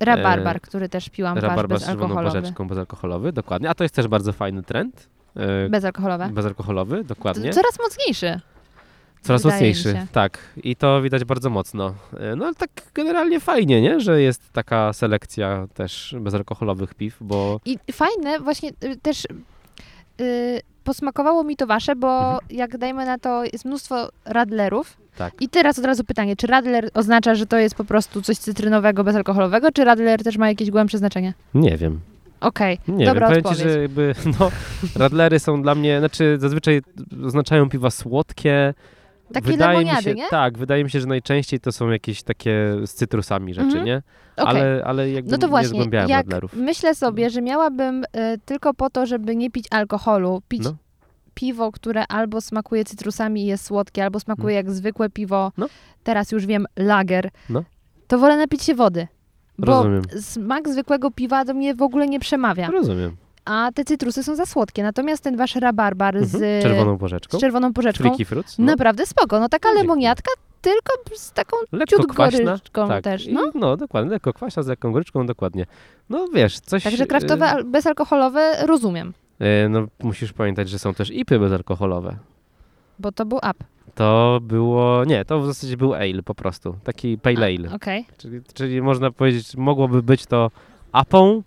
[0.00, 2.40] Rabarbar, który też piłam, Rabarbar z czerwoną bezalkoholowy.
[2.40, 3.70] porzeczką, bezalkoholowy, dokładnie.
[3.70, 5.08] A to jest też bardzo fajny trend.
[5.36, 6.28] E, Bezalkoholowe.
[6.28, 7.52] bezalkoholowy, dokładnie.
[7.52, 8.40] Coraz mocniejszy.
[9.22, 10.38] Coraz wydaje mocniejszy, tak.
[10.64, 11.94] I to widać bardzo mocno.
[12.20, 14.00] E, No ale tak generalnie fajnie, nie?
[14.00, 19.24] Że jest taka selekcja też bezalkoholowych piw, bo I fajne, właśnie y, też
[20.20, 22.40] y, posmakowało mi to wasze, bo Mhm.
[22.50, 24.96] jak dajmy na to, jest mnóstwo radlerów.
[25.16, 25.34] Tak.
[25.40, 29.04] I teraz od razu pytanie, czy radler oznacza, że to jest po prostu coś cytrynowego,
[29.04, 31.34] bezalkoholowego, czy radler też ma jakieś głębsze znaczenie?
[31.54, 32.00] nie wiem.
[32.40, 33.58] Okej, Nie dobra wiem, odpowiedź.
[33.58, 34.50] ci, że jakby, no,
[34.96, 36.82] radlery są dla mnie, znaczy zazwyczaj
[37.24, 38.74] oznaczają piwa słodkie.
[39.32, 40.28] Takie wydaje mi się, nie?
[40.28, 43.84] Tak, wydaje mi się, że najczęściej to są jakieś takie z cytrusami rzeczy, Mhm.
[43.84, 44.02] nie?
[44.36, 44.48] Okej.
[44.62, 46.52] Ale, ale jakby No to nie właśnie, zgłębiałem jak radlerów.
[46.54, 48.06] myślę sobie, że miałabym y,
[48.44, 50.76] tylko po to, żeby nie pić alkoholu, pić No.
[51.34, 55.66] piwo, które albo smakuje cytrusami i jest słodkie, albo smakuje jak zwykłe piwo, No.
[56.04, 57.62] teraz już wiem, lager, No.
[58.06, 59.06] to wolę napić się wody.
[59.58, 60.02] Bo Rozumiem.
[60.20, 63.16] smak zwykłego piwa do mnie w ogóle nie przemawia, Rozumiem.
[63.44, 64.82] a te cytrusy są za słodkie.
[64.82, 66.26] Natomiast ten wasz rabarbar Mhm.
[66.42, 67.38] z Czerwoną porzeczką.
[67.38, 68.58] z czerwoną porzeczką, Freaky fruits.
[68.58, 68.64] No.
[68.64, 69.40] naprawdę spoko.
[69.40, 69.82] No taka No, dziękuję.
[69.88, 70.30] lemoniatka,
[70.62, 72.44] tylko z taką Lekko ciut kwaśna.
[72.44, 73.04] goryczką Tak.
[73.04, 73.26] też.
[73.26, 73.42] I- No.
[73.54, 75.66] no dokładnie, lekko kwaśna z lekką goryczką, dokładnie.
[76.10, 76.82] No wiesz, coś...
[76.84, 79.12] Także kraftowe, y, al- bezalkoholowe rozumiem,
[79.64, 82.16] y, no musisz pamiętać, że są też ipy bezalkoholowe.
[82.98, 83.54] bo to był up.
[83.96, 85.04] To było...
[85.04, 86.76] Nie, to w zasadzie był ale po prostu.
[86.84, 87.74] Taki pale ale.
[87.74, 88.06] Okej.
[88.18, 90.50] Czyli, czyli można powiedzieć, mogłoby być to
[90.92, 91.42] apą,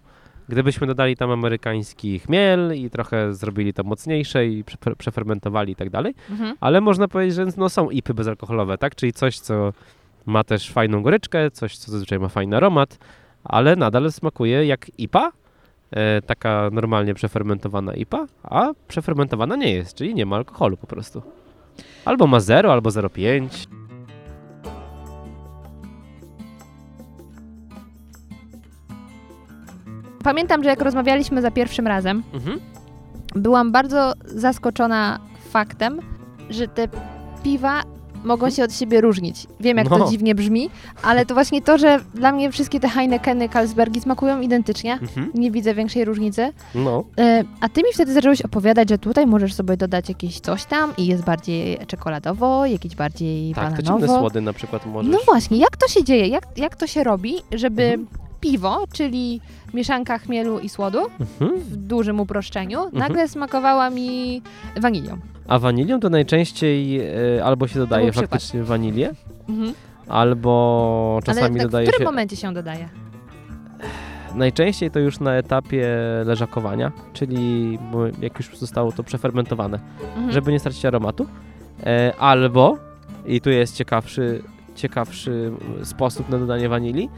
[0.49, 5.89] gdybyśmy dodali tam amerykański chmiel i trochę zrobili to mocniejsze i prze, przefermentowali i tak
[5.89, 6.15] dalej.
[6.29, 6.55] Mhm.
[6.59, 8.95] Ale można powiedzieć, że no, są ipy bezalkoholowe, tak?
[8.95, 9.73] Czyli coś, co
[10.25, 12.97] ma też fajną goryczkę, coś, co zazwyczaj ma fajny aromat,
[13.43, 15.31] ale nadal smakuje jak IPA,
[15.91, 21.21] e, taka normalnie przefermentowana IPA, a przefermentowana nie jest, czyli nie ma alkoholu po prostu.
[22.05, 23.67] Albo ma 0, albo 0,5.
[30.23, 32.59] Pamiętam, że jak rozmawialiśmy za pierwszym razem, Mhm.
[33.35, 35.99] byłam bardzo zaskoczona faktem,
[36.49, 36.87] że te
[37.43, 37.81] piwa
[38.23, 39.47] mogą się od siebie różnić.
[39.59, 39.97] Wiem, jak No.
[39.99, 40.69] to dziwnie brzmi,
[41.03, 44.93] ale to właśnie to, że dla mnie wszystkie te Heinekeny, Carlsbergi smakują identycznie.
[44.93, 45.31] Mhm.
[45.35, 46.53] Nie widzę większej różnicy.
[46.75, 50.65] No, E, A ty mi wtedy zacząłeś opowiadać, że tutaj możesz sobie dodać jakieś coś
[50.65, 53.99] tam i jest bardziej czekoladowo, jakieś bardziej tak, te bananowo.
[53.99, 55.11] dziwne słody na przykład możesz.
[55.11, 56.27] No właśnie, jak to się dzieje?
[56.27, 58.07] Jak, jak to się robi, żeby Mhm.
[58.41, 59.41] piwo, czyli
[59.73, 61.59] mieszanka chmielu i słodu, Mhm.
[61.59, 64.41] w dużym uproszczeniu, nagle smakowała mi
[64.77, 65.17] wanilią.
[65.49, 66.99] A wanilią to najczęściej
[67.37, 69.11] e, albo się dodaje faktycznie wanilię,
[69.49, 69.73] Mhm.
[70.07, 72.05] albo czasami tak, w dodaje którym się...
[72.11, 72.89] momencie się dodaje?
[74.35, 75.87] Najczęściej to już na etapie
[76.25, 77.77] leżakowania, czyli
[78.21, 79.79] jak już zostało to przefermentowane,
[80.15, 80.31] Mhm.
[80.31, 81.25] żeby nie stracić aromatu.
[81.85, 82.77] E, albo,
[83.25, 84.43] i tu jest ciekawszy,
[84.75, 85.51] ciekawszy
[85.83, 87.09] sposób na dodanie wanilii,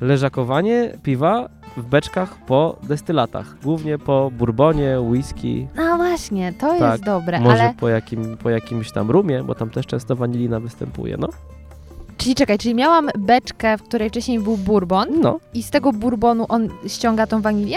[0.00, 7.04] leżakowanie piwa w beczkach po destylatach, głównie po bourbonie, whisky, No właśnie, to Tak, jest
[7.04, 7.74] dobre, może ale...
[7.80, 11.28] po, jakim, po jakimś tam rumie, bo tam też często wanilina występuje, no.
[12.16, 16.46] Czyli czekaj, czyli miałam beczkę, w której wcześniej był bourbon No, i z tego bourbonu
[16.48, 17.76] on ściąga tą wanilię?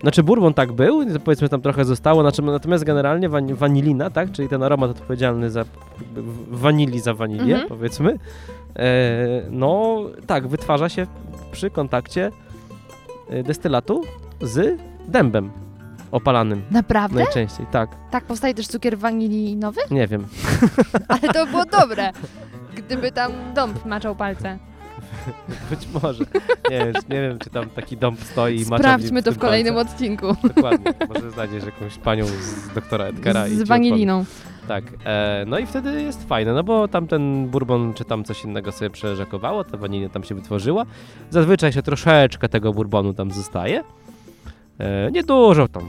[0.00, 4.48] Znaczy bourbon tak był, powiedzmy tam trochę zostało, znaczy, natomiast generalnie wan- wanilina, tak, czyli
[4.48, 5.64] ten aromat odpowiedzialny za
[6.00, 7.68] jakby w- wanilii za wanilię, Mhm.
[7.68, 8.18] powiedzmy,
[8.76, 8.88] e,
[9.50, 11.06] no tak, wytwarza się
[11.52, 12.30] przy kontakcie
[13.44, 14.02] destylatu
[14.42, 15.50] z dębem
[16.10, 17.22] opalanym Naprawdę?
[17.24, 19.80] najczęściej, tak, Tak powstaje też cukier wanilinowy?
[19.90, 20.26] nie wiem.
[21.08, 22.12] Ale to było dobre,
[22.74, 24.58] gdyby tam dąb maczał palce.
[25.70, 26.24] Być może.
[26.70, 29.74] Nie wiem, nie wiem, czy tam taki dom stoi i Sprawdźmy w to w kolejnym
[29.74, 29.90] palce.
[29.92, 30.26] odcinku.
[30.54, 30.92] Dokładnie.
[31.14, 34.24] Może znajdziesz jakąś panią z doktora Edgara i ci Z waniliną.
[34.68, 38.72] Tak, e, no i wtedy jest fajne, no bo tamten bourbon czy tam coś innego
[38.72, 40.84] sobie przeleżakowało, ta wanilia tam się wytworzyła.
[41.30, 43.82] Zazwyczaj się troszeczkę tego bourbonu tam zostaje.
[44.78, 45.82] E, niedużo, tam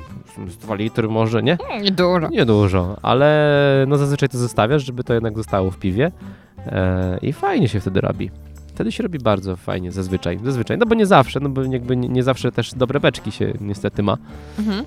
[0.47, 1.57] z 2 litry może, nie?
[1.81, 2.29] Nie dużo.
[2.29, 6.11] Niedużo, ale no zazwyczaj to zostawiasz, żeby to jednak zostało w piwie
[6.65, 8.31] e, i fajnie się wtedy robi.
[8.67, 12.09] Wtedy się robi bardzo fajnie, zazwyczaj, zazwyczaj, no bo nie zawsze, no bo jakby nie,
[12.09, 14.17] nie zawsze też dobre beczki się niestety ma.
[14.59, 14.85] Mhm.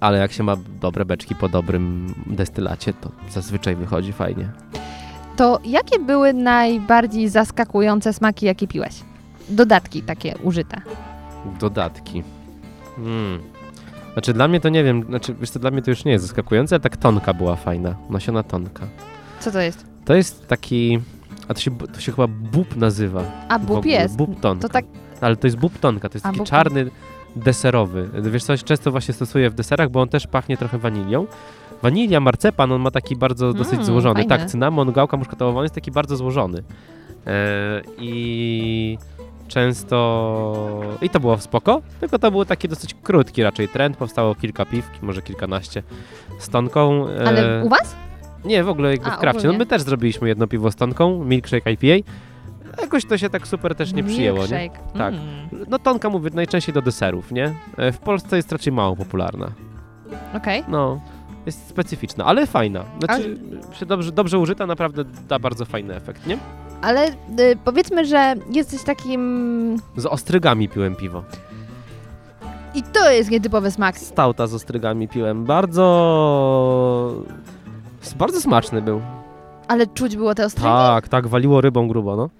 [0.00, 4.48] Ale jak się ma dobre beczki po dobrym destylacie, to zazwyczaj wychodzi fajnie.
[5.36, 8.94] To jakie były najbardziej zaskakujące smaki, jakie piłeś?
[9.48, 10.80] Dodatki takie użyte.
[11.60, 12.22] Dodatki.
[12.96, 13.40] Hmm.
[14.12, 16.24] Znaczy dla mnie to nie wiem, znaczy wiesz co, dla mnie to już nie jest
[16.24, 18.86] zaskakujące, ale tak tonka była fajna, nasiona tonka.
[19.40, 19.86] Co to jest?
[20.04, 21.00] To jest taki,
[21.48, 23.22] a to się, to się chyba bób nazywa.
[23.48, 24.16] A bób jest.
[24.16, 24.68] Bób tonka.
[24.68, 24.84] To tak,
[25.20, 26.90] Ale to jest bób tonka, to jest A, taki bób- czarny,
[27.36, 28.08] deserowy.
[28.22, 31.26] Wiesz co, często właśnie stosuję w deserach, bo on też pachnie trochę wanilią.
[31.82, 34.14] Wanilia, marcepan, on ma taki bardzo dosyć Mm, złożony.
[34.14, 34.28] fajne.
[34.38, 36.62] Tak, cynamon, gałka muszkatołowa, on jest taki bardzo złożony.
[37.26, 37.32] E,
[37.98, 38.98] I
[39.48, 40.80] często...
[41.02, 43.96] I to było spoko, tylko to był taki dosyć krótki raczej trend.
[43.96, 45.82] Powstało kilka piw, może kilkanaście
[46.38, 47.08] z tonką.
[47.08, 47.96] E, ale u was?
[48.44, 49.48] nie, w ogóle jakby A, w krafcie.
[49.48, 52.08] No my też zrobiliśmy jedno piwo z tonką, milkshake IPA.
[52.80, 54.70] Jakoś to się tak super też nie przyjęło, nie?
[54.98, 55.14] Tak.
[55.14, 55.66] Mm.
[55.68, 57.54] No tonka mówię najczęściej do deserów, nie?
[57.76, 59.48] E, W Polsce jest raczej mało popularna.
[60.34, 60.64] Okej.
[60.68, 61.00] No,
[61.46, 62.84] jest specyficzna, ale fajna.
[63.04, 63.38] Znaczy,
[63.72, 66.38] się dobrze, dobrze użyta naprawdę da bardzo fajny efekt, nie?
[66.82, 67.12] Ale y,
[67.64, 69.76] powiedzmy, że jesteś takim...
[69.96, 71.22] Z ostrygami piłem piwo.
[72.74, 73.98] I to jest nietypowy smak.
[73.98, 75.44] Stauta z ostrygami piłem.
[75.44, 77.22] Bardzo...
[78.16, 79.00] Bardzo smaczny był.
[79.68, 80.68] Ale czuć było te ostrygi?
[80.68, 82.30] Tak, tak, waliło rybą grubo, no.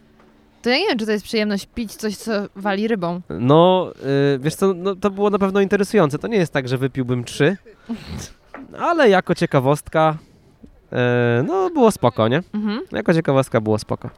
[0.63, 3.21] To ja nie wiem, czy to jest przyjemność pić coś, co wali rybą.
[3.29, 3.93] No,
[4.35, 6.19] y, wiesz co, no, to było na pewno interesujące.
[6.19, 7.57] To nie jest tak, że wypiłbym trzy,
[8.79, 10.19] ale jako ciekawostka,
[10.93, 12.43] e, no było spoko, nie?
[12.55, 12.81] Mhm.
[12.93, 14.11] Jako ciekawostka było spoko.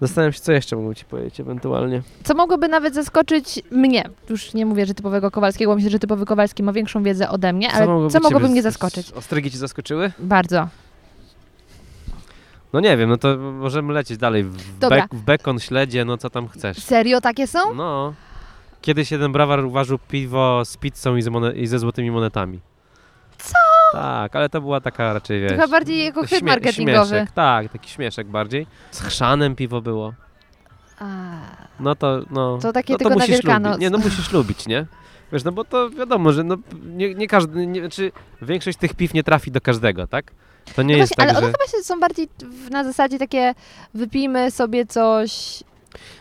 [0.00, 2.02] Zastanawiam się, co jeszcze mógłbym ci powiedzieć ewentualnie.
[2.24, 4.04] Co mogłoby nawet zaskoczyć mnie.
[4.30, 7.52] Już nie mówię, że typowego Kowalskiego, bo myślę, że typowy Kowalski ma większą wiedzę ode
[7.52, 9.12] mnie, ale co ciebie mogłoby mnie zaskoczyć?
[9.12, 10.12] Ostrygi ci zaskoczyły?
[10.18, 10.68] Bardzo.
[12.74, 14.44] No nie wiem, no to możemy lecieć dalej.
[14.44, 15.02] W, Dobra.
[15.02, 16.76] bek, w bekon, śledzie, no co tam chcesz.
[16.78, 17.74] Serio takie są?
[17.74, 18.14] No.
[18.80, 22.60] Kiedyś jeden brawar uważał piwo z pizzą i, z mone- i ze złotymi monetami.
[23.38, 23.52] Co?
[23.92, 25.50] Tak, ale to była taka raczej, wiesz...
[25.50, 27.08] To chyba bardziej jako śmie- marketingowy.
[27.08, 28.66] Śmieszek, tak, taki śmieszek bardziej.
[28.90, 30.12] Z chrzanem piwo było.
[30.98, 31.06] A,
[31.80, 32.58] No to, no...
[32.62, 33.72] To takie no, tylko na musisz Wielkanoc.
[33.72, 33.80] Lubić.
[33.82, 34.86] Nie, no musisz lubić, nie?
[35.32, 36.56] Wiesz, no bo to wiadomo, że no,
[36.86, 40.32] nie, nie każdy, nie, znaczy większość tych piw nie trafi do każdego, tak?
[40.76, 41.46] To nie no jest właśnie, tak, ale że...
[41.46, 42.28] one chyba są bardziej
[42.70, 43.54] na zasadzie takie
[43.94, 45.62] wypijmy sobie coś...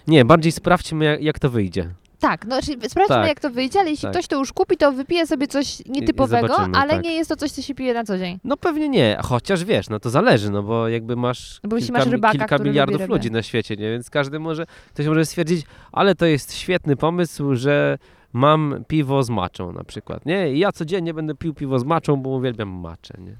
[0.07, 1.89] Nie, bardziej sprawdźmy jak, jak to wyjdzie.
[2.23, 3.27] Tak, no czyli sprawdźmy Tak.
[3.27, 4.11] jak to wyjdzie, ale jeśli Tak.
[4.11, 7.03] ktoś to już kupi, to wypije sobie coś nietypowego, ale tak.
[7.03, 8.39] nie jest to coś, co się pije na co dzień.
[8.43, 11.93] No pewnie nie, chociaż wiesz, no to zależy, no bo jakby masz No bo kilka,
[11.93, 13.91] masz rybaka, kilka miliardów ludzi na świecie, nie?
[13.91, 17.97] Więc każdy może, ktoś może stwierdzić, ale to jest świetny pomysł, że
[18.33, 20.53] mam piwo z maczą na przykład, nie?
[20.53, 23.37] I ja codziennie będę pił piwo z maczą, bo uwielbiam maczę, nie?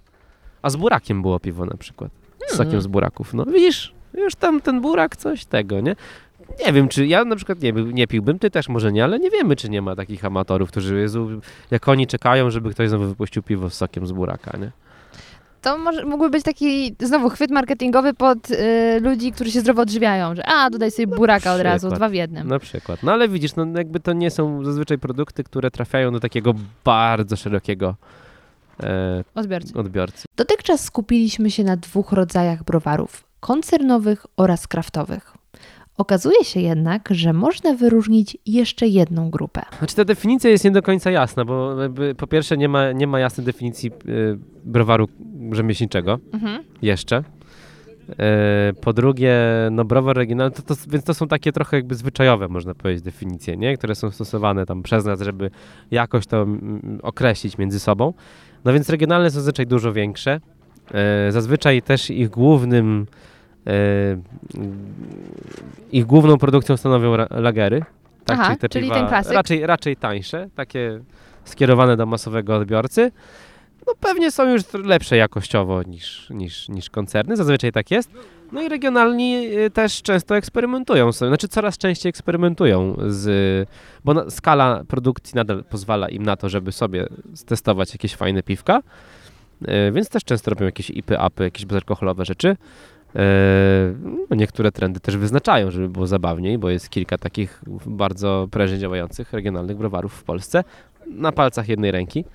[0.64, 2.12] A z burakiem było piwo na przykład,
[2.48, 2.82] z sokiem Hmm.
[2.82, 5.96] z buraków, no widzisz, już tam ten burak, coś tego, nie?
[6.66, 9.30] Nie wiem, czy ja na przykład nie, nie piłbym, ty też może nie, ale nie
[9.30, 11.30] wiemy, czy nie ma takich amatorów, którzy, Jezu,
[11.72, 14.72] jak oni czekają, żeby ktoś znowu wypuścił piwo z sokiem z buraka, nie?
[15.62, 20.36] To może, mógłby być taki znowu chwyt marketingowy pod y, ludzi, którzy się zdrowo odżywiają,
[20.36, 22.00] że a, dodaj sobie buraka od razu, przykład.
[22.00, 22.48] dwa w jednym.
[22.48, 23.04] Na przykład.
[23.04, 26.54] No ale widzisz, no jakby to nie są zazwyczaj produkty, które trafiają do takiego
[26.86, 27.96] bardzo szerokiego
[29.36, 29.74] Odbiorcy.
[29.80, 30.26] odbiorcy.
[30.38, 35.34] Dotychczas skupiliśmy się na dwóch rodzajach browarów: koncernowych oraz kraftowych.
[35.98, 39.62] Okazuje się jednak, że można wyróżnić jeszcze jedną grupę.
[39.78, 43.08] Znaczy ta definicja jest nie do końca jasna, bo jakby, po pierwsze nie ma, nie
[43.08, 43.94] ma jasnej definicji e,
[44.66, 45.08] browaru
[45.52, 46.64] rzemieślniczego Mhm.
[46.82, 47.24] jeszcze.
[48.20, 49.36] E, po drugie,
[49.72, 53.58] no browar oryginalny, to, to, więc to są takie trochę jakby zwyczajowe, można powiedzieć, definicje,
[53.58, 53.78] nie?
[53.78, 55.52] które są stosowane tam przez nas, żeby
[55.92, 58.14] jakoś to mm, określić między sobą.
[58.66, 60.40] No więc regionalne są zazwyczaj dużo większe.
[60.94, 63.06] E, zazwyczaj też ich głównym
[63.68, 63.72] e,
[65.92, 67.84] ich główną produkcją stanowią lagery.
[68.26, 68.40] Tak?
[68.42, 69.34] Aha, te czyli piwa ten klasyk.
[69.34, 71.00] Raczej, raczej tańsze, takie
[71.46, 73.12] skierowane do masowego odbiorcy.
[73.88, 78.10] No pewnie są już lepsze jakościowo niż, niż, niż koncerny, zazwyczaj tak jest.
[78.52, 83.70] No i regionalni y, też często eksperymentują sobie, znaczy coraz częściej eksperymentują z,
[84.06, 87.08] bo na, skala produkcji nadal pozwala im na to, żeby sobie
[87.46, 88.82] testować jakieś fajne piwka,
[89.62, 92.48] y, więc też często robią jakieś ipy, apy, jakieś bezalkoholowe rzeczy.
[92.50, 93.20] Y,
[94.30, 99.34] no niektóre trendy też wyznaczają, żeby było zabawniej, bo jest kilka takich bardzo prężnie działających
[99.34, 100.64] regionalnych browarów w Polsce
[101.08, 102.26] na palcach jednej ręki.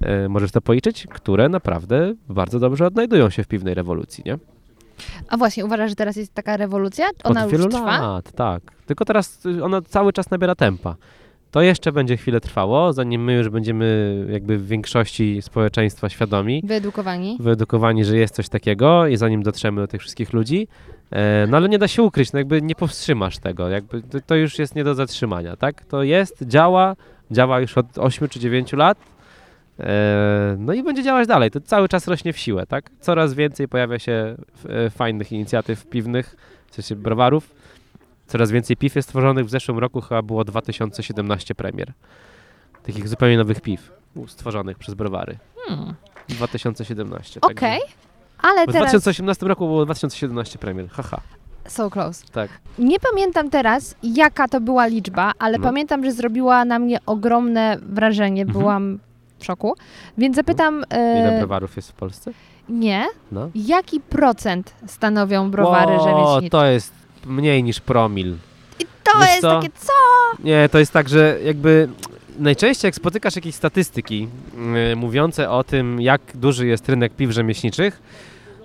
[0.00, 4.38] E, możesz to policzyć, które naprawdę bardzo dobrze odnajdują się w piwnej rewolucji, nie?
[5.28, 7.06] A właśnie, uważasz, że teraz jest taka rewolucja?
[7.24, 8.00] Ona Od już wielu trwa?
[8.00, 8.62] lat, tak.
[8.86, 10.96] Tylko teraz y, ona cały czas nabiera tempa.
[11.50, 17.36] To jeszcze będzie chwilę trwało, zanim my już będziemy jakby w większości społeczeństwa świadomi, Wyedukowani?
[17.40, 20.68] wyedukowani, że jest coś takiego i zanim dotrzemy do tych wszystkich ludzi.
[21.10, 24.34] E, no ale nie da się ukryć, no jakby nie powstrzymasz tego, jakby to, to
[24.34, 25.84] już jest nie do zatrzymania, tak?
[25.84, 26.96] To jest, działa,
[27.30, 28.98] działa już od 8 czy 9 lat.
[29.80, 31.50] E, no i będzie działać dalej.
[31.50, 32.90] To cały czas rośnie w siłę, tak?
[33.00, 34.36] Coraz więcej pojawia się
[34.68, 36.36] e, fajnych inicjatyw piwnych,
[36.70, 37.50] w sensie browarów.
[38.26, 39.46] Coraz więcej piw jest tworzonych.
[39.46, 41.92] W zeszłym roku chyba było 2017 premier.
[42.82, 43.92] Takich zupełnie nowych piw
[44.26, 45.38] stworzonych przez browary.
[45.66, 45.94] Hmm.
[46.28, 47.40] 2017.
[47.40, 47.94] Okej, także.
[48.38, 48.90] ale W teraz...
[48.90, 50.88] 2018 roku było 2017 premier.
[50.88, 51.20] Haha,
[51.66, 52.24] So close.
[52.32, 52.50] tak.
[52.78, 55.64] Nie pamiętam teraz, jaka to była liczba, ale No.
[55.64, 58.42] pamiętam, że zrobiła na mnie ogromne wrażenie.
[58.42, 58.58] Mhm.
[58.60, 58.98] Byłam
[59.38, 59.74] w szoku.
[60.18, 60.84] Więc zapytam...
[60.90, 62.32] e, Ile browarów jest w Polsce?
[62.68, 63.06] nie.
[63.32, 63.50] No.
[63.54, 66.50] Jaki procent stanowią browary o, rzemieślnicze?
[66.50, 66.92] to jest
[67.26, 68.36] mniej niż promil.
[68.80, 69.56] I to wiesz jest co?
[69.60, 69.92] takie co?
[70.44, 71.88] Nie, to jest tak, że jakby
[72.38, 74.28] najczęściej jak spotykasz jakieś statystyki
[74.88, 78.02] yy, mówiące o tym, jak duży jest rynek piw rzemieślniczych,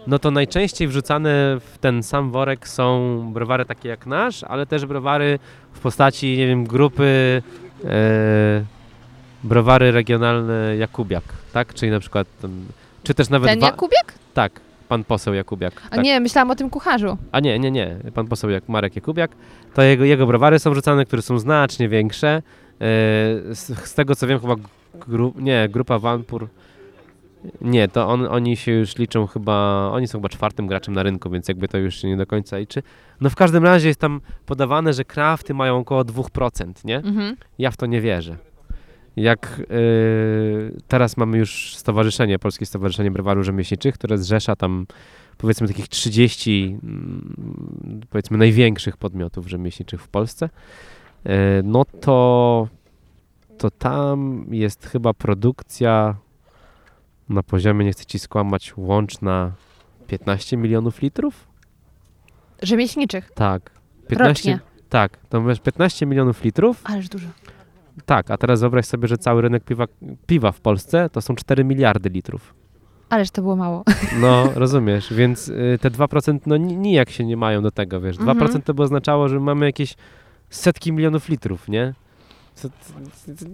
[0.07, 4.85] no to najczęściej wrzucane w ten sam worek są browary takie jak nasz, ale też
[4.85, 5.39] browary
[5.73, 7.41] w postaci, nie wiem, grupy
[7.83, 7.89] yy,
[9.43, 11.73] browary regionalne Jakubiak, tak?
[11.73, 12.65] Czyli na przykład, tam,
[13.03, 13.49] czy też nawet...
[13.49, 14.13] Ten Jakubiak?
[14.33, 14.51] Tak,
[14.89, 15.73] pan poseł Jakubiak.
[15.85, 16.05] A tak.
[16.05, 17.17] nie, myślałam o tym kucharzu.
[17.31, 17.97] A nie, nie, nie.
[18.13, 19.31] Pan poseł jak Marek Jakubiak,
[19.73, 22.27] to jego, jego browary są wrzucane, które są znacznie większe.
[22.27, 22.41] E,
[23.55, 24.55] z, z tego co wiem, chyba
[25.07, 26.47] gru, nie, grupa Wanpur.
[27.61, 31.29] Nie, to on, oni się już liczą chyba, oni są chyba czwartym graczem na rynku,
[31.29, 32.83] więc jakby to już się nie do końca liczy.
[33.21, 36.97] No w każdym razie jest tam podawane, że krafty mają około 2%, nie?
[36.97, 37.35] Mhm.
[37.59, 38.37] Ja w to nie wierzę.
[39.15, 44.85] Jak yy, teraz mamy już stowarzyszenie, Polskie Stowarzyszenie Browarów Rzemieślniczych, które zrzesza tam
[45.37, 50.49] powiedzmy takich 30 mm, powiedzmy największych podmiotów rzemieślniczych w Polsce,
[51.25, 51.31] yy,
[51.63, 52.67] no to,
[53.57, 56.15] to tam jest chyba produkcja
[57.29, 59.51] na poziomie, nie chcę ci skłamać, łączna
[60.07, 61.47] 15 milionów litrów?
[62.61, 63.31] Rzemieślniczych.
[63.31, 63.71] Tak.
[64.07, 64.59] 15, Rocznie.
[64.89, 66.81] Tak, to masz 15 milionów litrów.
[66.83, 67.27] Ależ dużo.
[68.05, 69.85] Tak, a teraz wyobraź sobie, że cały rynek piwa,
[70.27, 72.53] piwa w Polsce to są 4 miliardy litrów.
[73.09, 73.83] Ależ to było mało.
[74.21, 78.17] No, rozumiesz, więc y, te 2% no ni- nijak się nie mają do tego, wiesz.
[78.17, 78.61] 2% Mhm.
[78.61, 79.95] to by oznaczało, że mamy jakieś
[80.49, 81.93] setki milionów litrów, nie?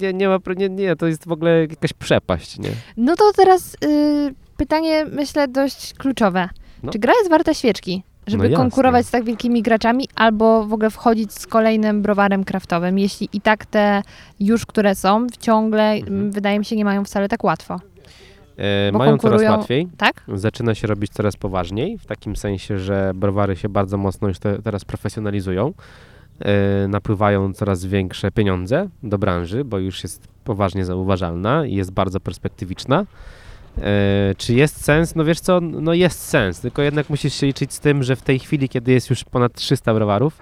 [0.01, 2.69] Nie, nie ma, nie, nie, to jest w ogóle jakaś przepaść, nie?
[2.97, 6.49] No to teraz y, pytanie, myślę, dość kluczowe.
[6.83, 6.91] No.
[6.91, 8.03] Czy gra jest warta świeczki?
[8.29, 12.99] Żeby No konkurować z tak wielkimi graczami, albo w ogóle wchodzić z kolejnym browarem kraftowym,
[12.99, 14.01] jeśli i tak te
[14.39, 16.31] już, które są, ciągle, Mhm.
[16.31, 17.75] wydaje mi się, nie mają wcale tak łatwo.
[18.57, 19.87] E, mają coraz konkurują- łatwiej.
[19.97, 20.23] Tak?
[20.33, 24.61] Zaczyna się robić coraz poważniej, w takim sensie, że browary się bardzo mocno już te,
[24.61, 25.73] teraz profesjonalizują.
[26.39, 32.19] E, napływają coraz większe pieniądze do branży, bo już jest poważnie zauważalna i jest bardzo
[32.19, 33.05] perspektywiczna.
[33.77, 35.15] E, czy jest sens?
[35.15, 38.21] No wiesz co, no jest sens, tylko jednak musisz się liczyć z tym, że w
[38.21, 40.37] tej chwili, kiedy jest już ponad 300 browarów,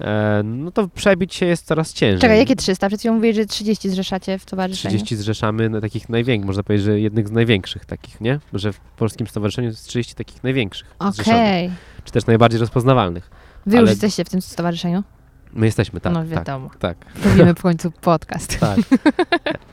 [0.00, 2.20] e, no to przebić się jest coraz ciężej.
[2.20, 2.88] Czekaj, jakie 300?
[2.88, 4.88] Przed chwilą mówiłeś, że 30 zrzeszacie w towarzystwie.
[4.88, 8.40] 30 zrzeszamy na takich największych, można powiedzieć, że jednych z największych takich, nie?
[8.52, 11.70] Że w Polskim Stowarzyszeniu jest 30 takich największych Okej.
[12.04, 13.30] czy też najbardziej rozpoznawalnych.
[13.66, 15.02] Wy już Ale- jesteście w tym stowarzyszeniu?
[15.54, 16.70] My jesteśmy, tak, no tak, wiadomo.
[16.78, 18.58] tak, Robimy w końcu podcast.
[18.60, 18.78] tak.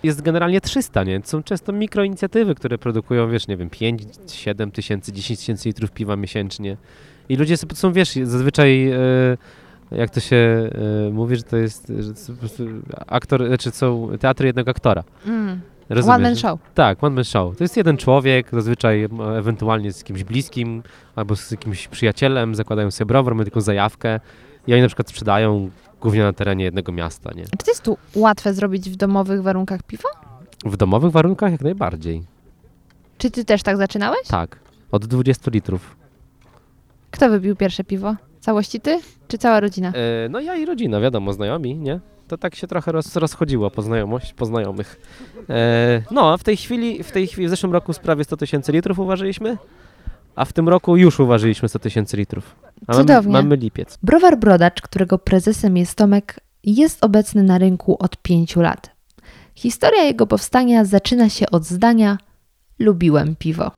[0.04, 1.22] Jest generalnie 300, nie?
[1.24, 6.16] Są często mikroinicjatywy, które produkują, wiesz, nie wiem, 5, 7 tysięcy, 10 tysięcy litrów piwa
[6.16, 6.78] miesięcznie.
[7.30, 8.92] I ludzie są, wiesz, zazwyczaj...
[8.92, 8.98] E,
[9.92, 10.70] jak to się
[11.08, 12.14] e, mówi, że to jest że
[12.50, 12.64] to
[13.08, 15.04] aktor, znaczy są teatry jednego aktora.
[15.26, 15.62] Mm.
[15.90, 16.16] Rozumiesz?
[16.16, 16.60] One man show.
[16.76, 17.58] Tak, one man show.
[17.58, 20.84] To jest jeden człowiek, zazwyczaj ewentualnie z kimś bliskim
[21.16, 24.20] albo z jakimś przyjacielem, zakładają sobie browar, mają taką zajawkę
[24.68, 25.70] i oni na przykład sprzedają
[26.02, 27.44] głównie na terenie jednego miasta, nie?
[27.44, 30.10] Czy to jest tu łatwe zrobić w domowych warunkach piwo?
[30.66, 32.24] W domowych warunkach jak najbardziej.
[33.18, 34.28] Czy ty też tak zaczynałeś?
[34.28, 34.60] Tak,
[34.92, 35.96] od 20 litrów.
[37.12, 38.16] Kto wypił pierwsze piwo?
[38.40, 39.00] Całości ty?
[39.28, 39.90] Czy cała rodzina?
[39.90, 42.00] E, no ja i rodzina, wiadomo, znajomi, nie?
[42.28, 45.02] To tak się trochę roz, rozchodziło po znajomość, po znajomych.
[45.50, 48.72] E, no, a w tej chwili, w tej chwili, w zeszłym roku prawie 100 tysięcy
[48.72, 49.58] litrów uważyliśmy,
[50.36, 52.56] a w tym roku już uważyliśmy 100 tysięcy litrów.
[52.88, 53.34] A mamy, Cudownie.
[53.34, 53.98] mamy lipiec.
[54.04, 58.92] Browar Brodacz, którego prezesem jest Tomek, jest obecny na rynku od pięciu lat.
[59.56, 62.18] Historia jego powstania zaczyna się od zdania
[62.80, 63.72] Lubiłem piwo.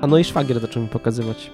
[0.00, 1.50] A no i szwagier zaczął mi pokazywać.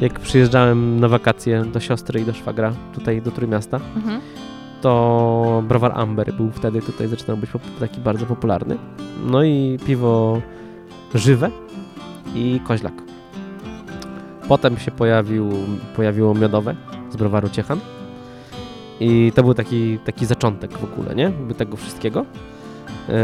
[0.00, 4.20] Jak przyjeżdżałem na wakacje do siostry i do szwagra tutaj do Trójmiasta, Mhm.
[4.80, 7.50] To browar Amber był wtedy tutaj zaczynał być
[7.80, 8.76] taki bardzo popularny.
[9.26, 10.40] No i piwo
[11.14, 11.50] żywe
[12.34, 12.94] i koźlak.
[14.48, 15.50] Potem się pojawił,
[15.96, 16.74] pojawiło miodowe
[17.10, 17.80] z browaru Ciechan.
[19.00, 21.28] I to był taki, taki zaczątek w ogóle, nie?
[21.28, 22.24] By tego wszystkiego.
[23.08, 23.14] Yy,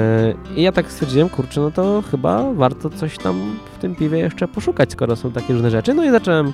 [0.56, 4.48] I ja tak stwierdziłem, kurczę, no to chyba warto coś tam w tym piwie jeszcze
[4.48, 5.94] poszukać, skoro są takie różne rzeczy.
[5.94, 6.52] No i zacząłem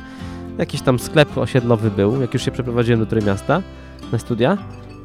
[0.59, 3.63] Jakiś tam sklep osiedlowy był, jak już się przeprowadziłem do Trójmiasta
[4.13, 4.59] na studia.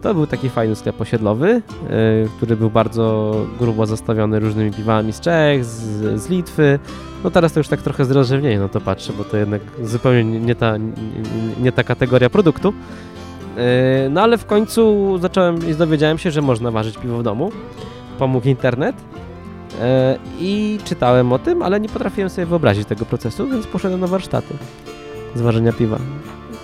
[0.07, 5.19] To był taki fajny sklep osiedlowy, yy, który był bardzo grubo zastawiony różnymi piwami z
[5.19, 6.79] Czech, z, z Litwy.
[7.23, 10.55] No teraz to już tak trochę zdrożewnieje, no to patrzę, bo to jednak zupełnie nie-
[10.55, 10.91] ta, nie,
[11.61, 12.73] nie ta kategoria produktu.
[13.57, 13.63] Yy,
[14.09, 17.51] No ale w końcu zacząłem i dowiedziałem się, że można ważyć piwo w domu.
[18.19, 18.95] Pomógł internet.
[19.71, 19.77] yy,
[20.39, 24.53] I czytałem o tym, ale nie potrafiłem sobie wyobrazić tego procesu, więc poszedłem na warsztaty
[25.35, 25.97] z ważenia piwa.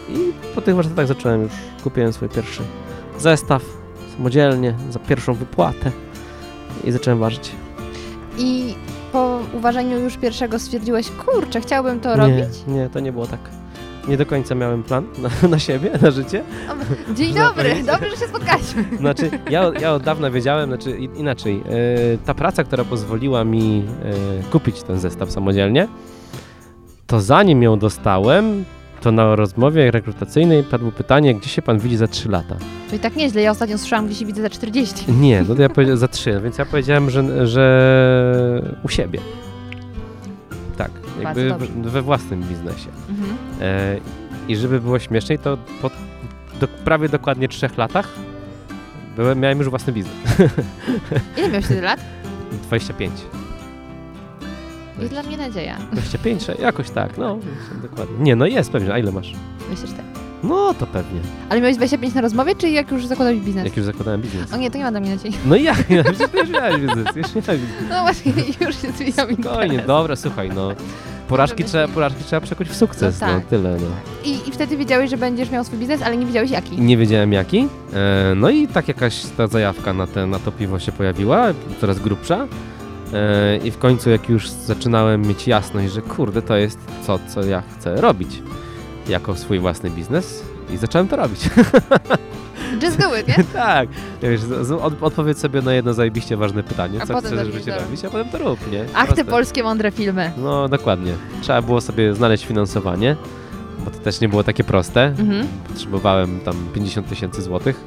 [0.10, 0.16] I
[0.56, 1.52] po tych warsztatach zacząłem już,
[1.84, 2.62] kupiłem swój pierwszy
[3.20, 3.64] zestaw
[4.18, 5.92] samodzielnie za pierwszą wypłatę
[6.84, 7.52] i zacząłem ważyć.
[8.38, 8.76] I
[9.12, 12.46] po uważaniu już pierwszego stwierdziłeś, kurczę, chciałbym to robić?
[12.68, 13.40] Nie, nie, to nie było tak.
[14.08, 16.44] Nie do końca miałem plan na, na siebie, na życie.
[17.16, 18.86] Dzień Można dobry, dobrze, że się spotkaliśmy.
[18.98, 23.84] Znaczy, ja, ja od dawna wiedziałem, znaczy inaczej, e, ta praca, która pozwoliła mi
[24.44, 25.88] e, kupić ten zestaw samodzielnie,
[27.08, 28.66] to zanim ją dostałem,
[29.04, 32.56] to na rozmowie rekrutacyjnej padło pytanie, gdzie się pan widzi za 3 lata?
[32.88, 35.12] Czyli tak nieźle, ja ostatnio słyszałam, gdzie się widzę za 40.
[35.22, 39.20] Nie, no to ja powiedziałem za 3, więc ja powiedziałem, że, że u siebie.
[40.78, 40.92] Tak,
[41.24, 42.90] jakby w, we własnym biznesie.
[43.10, 43.38] Mhm.
[43.62, 43.98] E,
[44.48, 45.90] I żeby było śmieszniej, to po
[46.60, 48.10] do, prawie dokładnie trzech latach
[49.16, 50.14] byłem, miałem już własny biznes.
[51.38, 52.00] Ile miałeś wtedy lat?
[52.68, 53.12] 25.
[55.00, 55.78] Jest dla mnie nadzieja.
[55.92, 57.38] 25, sze- jakoś tak, no,
[57.82, 58.16] dokładnie.
[58.20, 59.34] Nie, no jest pewnie, a ile masz?
[59.70, 60.06] Myślę, że tak.
[60.44, 61.20] No, to pewnie,
[61.50, 63.66] Ale miałeś 25 na rozmowie, czy jak już zakładałeś biznes?
[63.66, 64.54] jak już zakładałem biznes.
[64.54, 65.32] O nie, to nie ma dla mnie nadziei.
[65.46, 65.90] No i jak?
[65.90, 67.90] Ja przecież już miałeś biznes, już miałeś biznes.
[67.90, 68.32] No właśnie,
[68.68, 70.72] już się zmieniam Spokojnie, dobra, słuchaj, no.
[71.28, 73.46] Porażki trzeba, porażki trzeba przekuć w sukces, No no, tak.
[73.46, 73.88] tyle, no.
[74.26, 76.82] I, I wtedy wiedziałeś, że będziesz miał swój biznes, ale nie wiedziałeś jaki.
[76.82, 77.68] Nie wiedziałem jaki.
[77.94, 81.48] E, no i tak jakaś ta zajawka na, te, na to piwo się pojawiła,
[81.82, 82.48] coraz grubsza.
[83.14, 87.44] E, I w końcu jak już zaczynałem mieć jasność, że kurde, to jest co, co
[87.46, 88.42] ja chcę robić
[89.08, 90.44] jako swój własny biznes
[90.74, 91.50] i zacząłem to robić.
[92.84, 93.44] Just do it, nie?
[93.54, 93.90] tak.
[94.22, 94.42] Wiesz,
[94.82, 98.06] od, odpowiedz sobie na jedno zajebiście ważne pytanie, A co chcesz w życiu to robić,
[98.06, 98.86] a potem to rób, nie?
[98.94, 99.26] Ach, te Proste.
[99.32, 100.32] polskie mądre filmy.
[100.38, 101.14] No dokładnie.
[101.42, 103.16] Trzeba było sobie znaleźć finansowanie,
[103.86, 105.06] bo to też nie było takie proste.
[105.06, 105.48] Mhm.
[105.68, 107.84] Potrzebowałem tam 50 tysięcy złotych,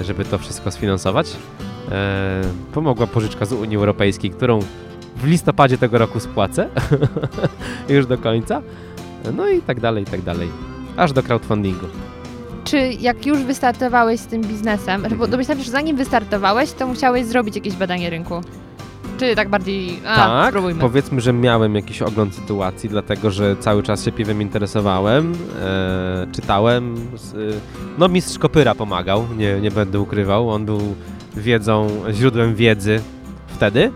[0.00, 1.36] żeby to wszystko sfinansować.
[1.92, 2.42] E,
[2.74, 4.58] pomogła pożyczka z Unii Europejskiej, którą
[5.16, 6.68] w listopadzie tego roku spłacę
[7.88, 8.62] już do końca.
[9.36, 10.48] No i tak dalej, i tak dalej.
[10.96, 11.86] Aż do crowdfundingu.
[12.64, 15.30] Czy jak już wystartowałeś z tym biznesem, bo Mhm.
[15.30, 18.40] domyślam się, że zanim wystartowałeś, to musiałeś zrobić jakieś badanie rynku?
[19.18, 20.80] Czy tak bardziej, a, tak, spróbujmy.
[20.80, 25.32] powiedzmy, że miałem jakiś ogląd sytuacji, dlatego że cały czas się piwem interesowałem,
[25.62, 26.94] e, czytałem.
[27.16, 27.56] Z,
[27.98, 30.50] no mistrz Kopyra pomagał, nie, nie będę ukrywał.
[30.50, 30.80] On był
[31.38, 33.00] wiedzą, źródłem wiedzy
[33.46, 33.92] wtedy.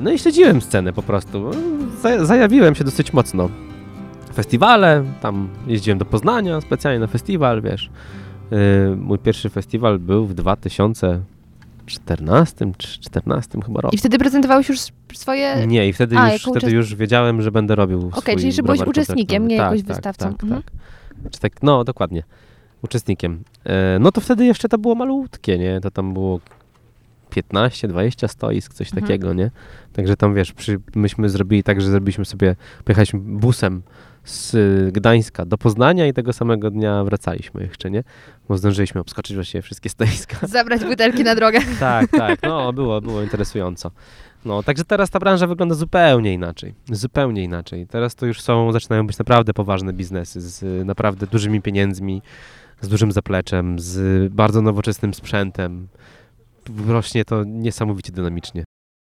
[0.00, 1.50] No i śledziłem scenę po prostu.
[2.02, 3.48] Za, zajawiłem się dosyć mocno.
[4.34, 7.90] Festiwale, tam jeździłem do Poznania specjalnie na festiwal, wiesz.
[8.52, 8.56] E,
[8.96, 13.94] mój pierwszy festiwal był w 2014 czy 14 chyba roku.
[13.96, 14.78] I wtedy prezentowałeś już
[15.14, 15.66] swoje...
[15.66, 16.74] Nie, i wtedy, A, już, wtedy uczestnik.
[16.76, 19.88] już wiedziałem, że będę robił Okej, swój czyli że byłeś uczestnikiem, nie tak, jakoś tak,
[19.88, 20.32] wystawcą.
[20.34, 20.62] Tak, Mhm.
[20.62, 20.72] tak.
[21.32, 21.62] Czy tak.
[21.62, 22.22] No, dokładnie.
[22.82, 23.42] Uczestnikiem.
[23.64, 25.80] E, no to wtedy jeszcze to było malutkie, nie?
[25.80, 26.40] To tam było
[27.42, 29.02] 15, 20 stoisk, coś Mhm.
[29.02, 29.50] takiego, nie?
[29.92, 33.82] Także tam, wiesz, przy, myśmy zrobili tak, że zrobiliśmy sobie, pojechaliśmy busem
[34.24, 38.04] z y, Gdańska do Poznania i tego samego dnia wracaliśmy jeszcze, nie?
[38.48, 40.46] Bo zdążyliśmy obskoczyć właściwie wszystkie stoiska.
[40.56, 41.58] Zabrać butelki na drogę.
[41.80, 43.90] Tak, tak, no było, było interesująco.
[44.44, 46.74] No, także teraz ta branża wygląda zupełnie inaczej.
[46.90, 47.86] Zupełnie inaczej.
[47.86, 52.22] Teraz to już są, zaczynają być naprawdę poważne biznesy z y, naprawdę dużymi pieniędzmi,
[52.80, 55.88] z dużym zapleczem, z bardzo nowoczesnym sprzętem.
[56.86, 58.64] Rośnie to niesamowicie dynamicznie.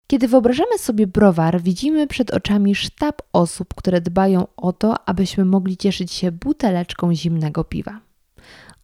[0.06, 5.76] Kiedy wyobrażamy sobie browar, widzimy przed oczami sztab osób, które dbają o to, abyśmy mogli
[5.76, 8.00] cieszyć się buteleczką zimnego piwa.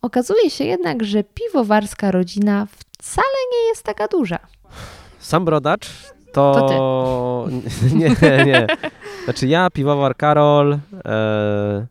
[0.03, 2.67] Okazuje się jednak, że piwowarska rodzina
[2.99, 4.39] wcale nie jest taka duża.
[5.19, 5.91] Sam brodacz
[6.33, 7.49] to...
[8.01, 8.67] nie, nie.
[9.25, 11.87] Znaczy ja, piwowar Karol, e,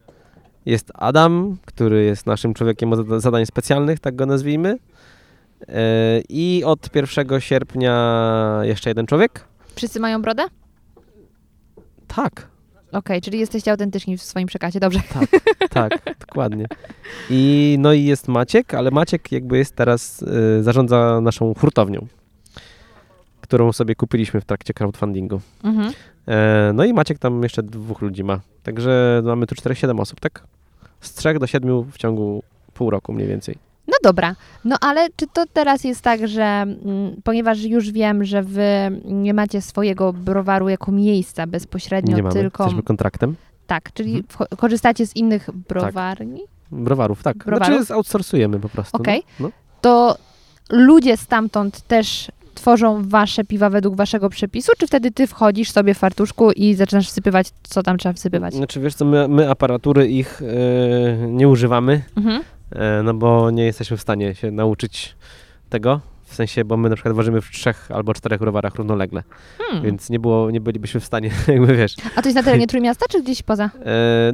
[0.65, 4.78] jest Adam, który jest naszym człowiekiem od zada- zadań specjalnych, tak go nazwijmy.
[5.68, 9.45] E, I od 1 sierpnia jeszcze jeden człowiek.
[9.76, 10.43] Wszyscy mają brodę?
[12.07, 12.53] Tak,
[12.93, 14.99] Okej, czyli jesteście autentyczni w swoim przekazie, dobrze.
[15.70, 15.91] tak,
[16.28, 16.66] dokładnie.
[17.30, 20.24] I no i jest Maciek, ale Maciek jakby jest teraz,
[20.59, 22.07] e, zarządza naszą hurtownią,
[23.41, 25.41] którą sobie kupiliśmy w trakcie crowdfundingu.
[25.64, 25.93] Mhm.
[26.28, 28.39] E, no i Maciek tam jeszcze dwóch ludzi ma.
[28.64, 30.43] Także mamy tu 4-7 osób, tak?
[31.01, 32.43] Z 3 do 7 w ciągu
[32.74, 33.55] pół roku mniej więcej.
[33.88, 36.75] No dobra, no ale czy to teraz jest tak, że mm,
[37.23, 38.67] ponieważ już wiem, że wy
[39.05, 42.36] nie macie swojego browaru jako miejsca bezpośrednio, Nie mamy.
[42.36, 43.36] tylko Jesteśmy kontraktem.
[43.67, 47.38] Tak, czyli wcho- korzystacie z innych browarni, Browarów, tak.
[47.38, 47.77] Browarów?
[47.77, 48.97] Znaczy outsourcujemy po prostu.
[48.97, 49.23] Okej.
[49.39, 49.49] No.
[49.81, 50.17] to
[50.69, 55.97] ludzie stamtąd też tworzą wasze piwa według waszego przepisu, czy wtedy ty wchodzisz sobie w
[55.97, 58.53] fartuszku i zaczynasz wsypywać, co tam trzeba wsypywać?
[58.53, 62.41] Znaczy wiesz co, my, my aparatury ich e, nie używamy, Mhm.
[62.76, 65.15] E, no bo nie jesteśmy w stanie się nauczyć
[65.69, 65.99] tego.
[66.24, 69.24] W sensie, bo my na przykład ważymy w trzech albo czterech browarach równolegle,
[69.57, 69.84] Hmm.
[69.84, 71.95] więc nie było, nie bylibyśmy w stanie, jakby wiesz.
[72.15, 73.69] A to jest na terenie Trójmiasta, czy gdzieś poza?
[73.86, 74.34] E,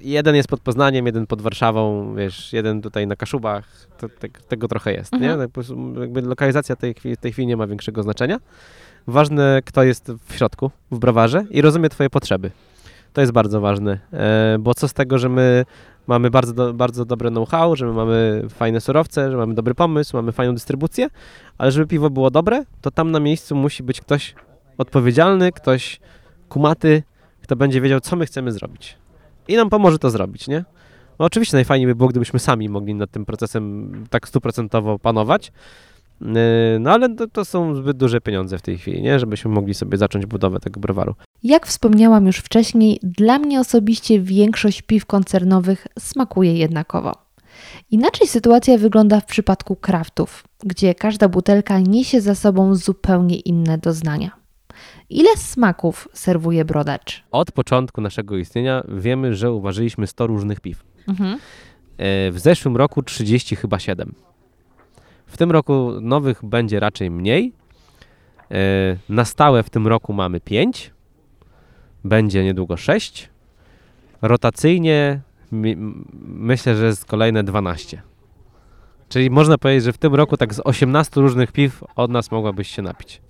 [0.00, 3.64] jeden jest pod Poznaniem, jeden pod Warszawą, wiesz, jeden tutaj na Kaszubach,
[3.98, 5.18] to, te, tego trochę jest, nie?
[5.18, 5.38] Mhm.
[5.38, 8.38] Tak po prostu Jakby lokalizacja tej chwili, tej chwili nie ma większego znaczenia.
[9.06, 12.50] Ważne, kto jest w środku, w browarze i rozumie twoje potrzeby.
[13.12, 15.64] To jest bardzo ważne, e, bo co z tego, że my
[16.06, 20.16] mamy bardzo, do, bardzo dobre know-how, że my mamy fajne surowce, że mamy dobry pomysł,
[20.16, 21.08] mamy fajną dystrybucję,
[21.58, 24.34] ale żeby piwo było dobre, to tam na miejscu musi być ktoś
[24.78, 26.00] odpowiedzialny, ktoś
[26.48, 27.02] kumaty,
[27.42, 28.98] kto będzie wiedział, co my chcemy zrobić.
[29.48, 30.64] I nam pomoże to zrobić, nie?
[31.18, 35.52] No oczywiście najfajniej by było, gdybyśmy sami mogli nad tym procesem tak stuprocentowo panować,
[36.80, 39.18] no ale to, to są zbyt duże pieniądze w tej chwili, nie?
[39.18, 41.14] Żebyśmy mogli sobie zacząć budowę tego browaru.
[41.42, 47.12] Jak wspomniałam już wcześniej, dla mnie osobiście większość piw koncernowych smakuje jednakowo.
[47.90, 54.30] Inaczej sytuacja wygląda w przypadku kraftów, gdzie każda butelka niesie za sobą zupełnie inne doznania.
[55.10, 57.24] Ile smaków serwuje brodacz?
[57.30, 60.84] Od początku naszego istnienia wiemy, że uważyliśmy 100 różnych piw.
[61.08, 61.30] Mhm.
[61.32, 64.14] Yy, W zeszłym roku 30 chyba 7.
[65.26, 67.52] W tym roku nowych będzie raczej mniej.
[68.50, 68.56] Yy,
[69.08, 70.90] Na stałe w tym roku mamy 5.
[72.04, 73.28] Będzie niedługo 6.
[74.22, 75.20] Rotacyjnie
[76.22, 78.02] myślę, że jest kolejne 12.
[79.08, 82.68] Czyli można powiedzieć, że w tym roku tak z 18 różnych piw od nas mogłabyś
[82.68, 83.20] się napić.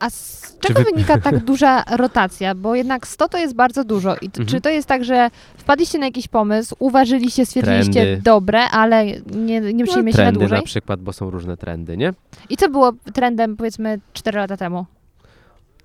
[0.00, 2.54] A z czego wy- wynika tak duża rotacja?
[2.54, 4.16] Bo jednak 100 to jest bardzo dużo.
[4.16, 4.46] I Mhm.
[4.46, 8.22] czy to jest tak, że wpadliście na jakiś pomysł, uważyliście, stwierdziliście Trendy.
[8.22, 10.58] dobre, ale nie, nie przyjmie się na dłużej?
[10.58, 12.12] na przykład, bo są różne trendy, nie?
[12.48, 14.86] I co było trendem powiedzmy 4 lata temu?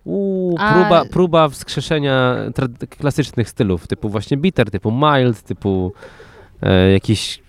[0.05, 2.35] Uuu, A- próba, próba wskrzeszenia
[2.89, 5.93] klasycznych stylów, typu właśnie bitter, typu mild, typu
[6.61, 7.43] e, jakiś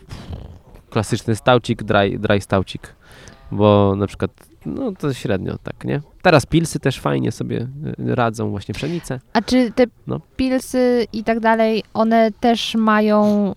[0.91, 2.95] klasyczny staucik, dry, dry staucik,
[3.53, 4.31] bo na przykład
[4.67, 6.01] no to średnio tak, nie?
[6.23, 7.69] Teraz pilsy też fajnie sobie
[8.09, 9.21] e, radzą, właśnie pszenice.
[9.33, 10.21] A czy te No.
[10.37, 13.53] pilsy i tak dalej, one też mają,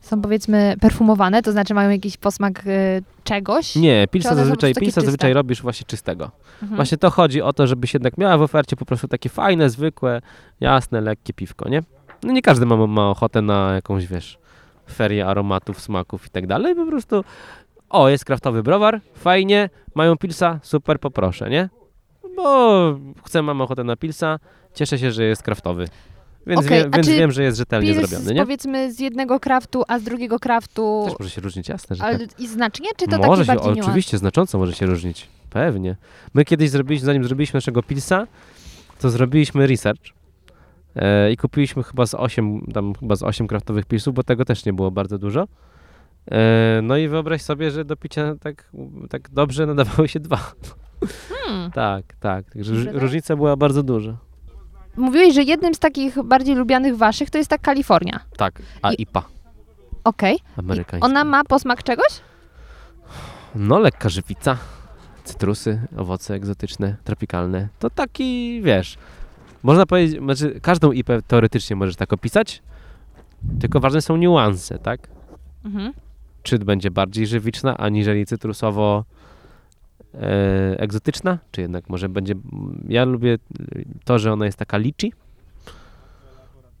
[0.00, 3.76] są powiedzmy perfumowane, to znaczy mają jakiś posmak y, czegoś?
[3.76, 6.30] Nie, pilsa zazwyczaj, pilsa zazwyczaj robisz właśnie czystego.
[6.62, 6.76] Mhm.
[6.76, 10.20] Właśnie to chodzi o to, żebyś jednak miała w ofercie po prostu takie fajne, zwykłe,
[10.60, 11.82] jasne, lekkie piwko, nie?
[12.22, 14.38] No nie każdy ma, ma ochotę na jakąś, wiesz,
[14.90, 16.74] ferię aromatów, smaków i tak dalej.
[16.74, 17.24] Po prostu,
[17.90, 21.68] o, jest kraftowy browar, fajnie, mają pilsa, super, poproszę, nie?
[22.36, 24.38] Bo chcę, mam ochotę na pilsa,
[24.74, 25.88] cieszę się, że jest kraftowy.
[26.46, 28.40] Więc, Okej, wie, więc wiem, że jest rzetelnie zrobiony, nie?
[28.40, 32.18] powiedzmy z jednego kraftu, a z drugiego kraftu, Też może się różnić, jasne, że ale
[32.18, 32.40] tak.
[32.40, 33.86] i znacznie, czy to może taki się, bardziej niuans?
[33.86, 35.28] oczywiście, znacząco może się różnić.
[35.50, 35.96] Pewnie.
[36.34, 38.26] My kiedyś zrobiliśmy, zanim zrobiliśmy naszego pilsa,
[39.00, 40.02] to zrobiliśmy research
[40.96, 44.64] e, i kupiliśmy chyba z 8, tam chyba z 8 kraftowych pilsów, bo tego też
[44.64, 45.48] nie było bardzo dużo.
[46.30, 48.70] E, no i wyobraź sobie, że do picia tak,
[49.10, 50.52] tak dobrze nadawały się dwa.
[51.28, 51.70] Hmm.
[51.70, 52.44] Tak, tak.
[52.50, 54.16] Także różnica była bardzo duża.
[54.96, 58.20] Mówiłeś, że jednym z takich bardziej lubianych waszych to jest ta Kalifornia.
[58.36, 59.22] Tak, a I- IPA
[60.04, 60.38] Okej.
[60.56, 61.06] Amerykańska.
[61.06, 62.20] Ona ma posmak czegoś?
[63.54, 64.56] No, lekka żywica,
[65.24, 67.68] cytrusy, owoce egzotyczne, tropikalne.
[67.78, 68.98] To taki, wiesz,
[69.62, 72.62] można powiedzieć, znaczy każdą IPę teoretycznie możesz tak opisać,
[73.60, 75.08] tylko ważne są niuanse, tak?
[75.64, 75.92] Mhm.
[76.42, 79.04] Czy będzie bardziej żywiczna, aniżeli cytrusowo
[80.14, 80.18] e,
[80.78, 82.34] egzotyczna, czy jednak może będzie,
[82.88, 83.38] ja lubię
[84.04, 85.10] to, że ona jest taka liczy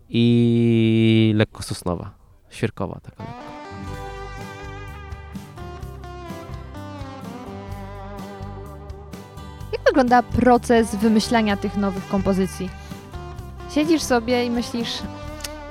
[0.08, 2.10] i lekko sosnowa,
[2.50, 3.50] świerkowa taka lekko.
[9.72, 12.70] Jak wygląda proces wymyślania tych nowych kompozycji?
[13.74, 15.02] Siedzisz sobie i myślisz,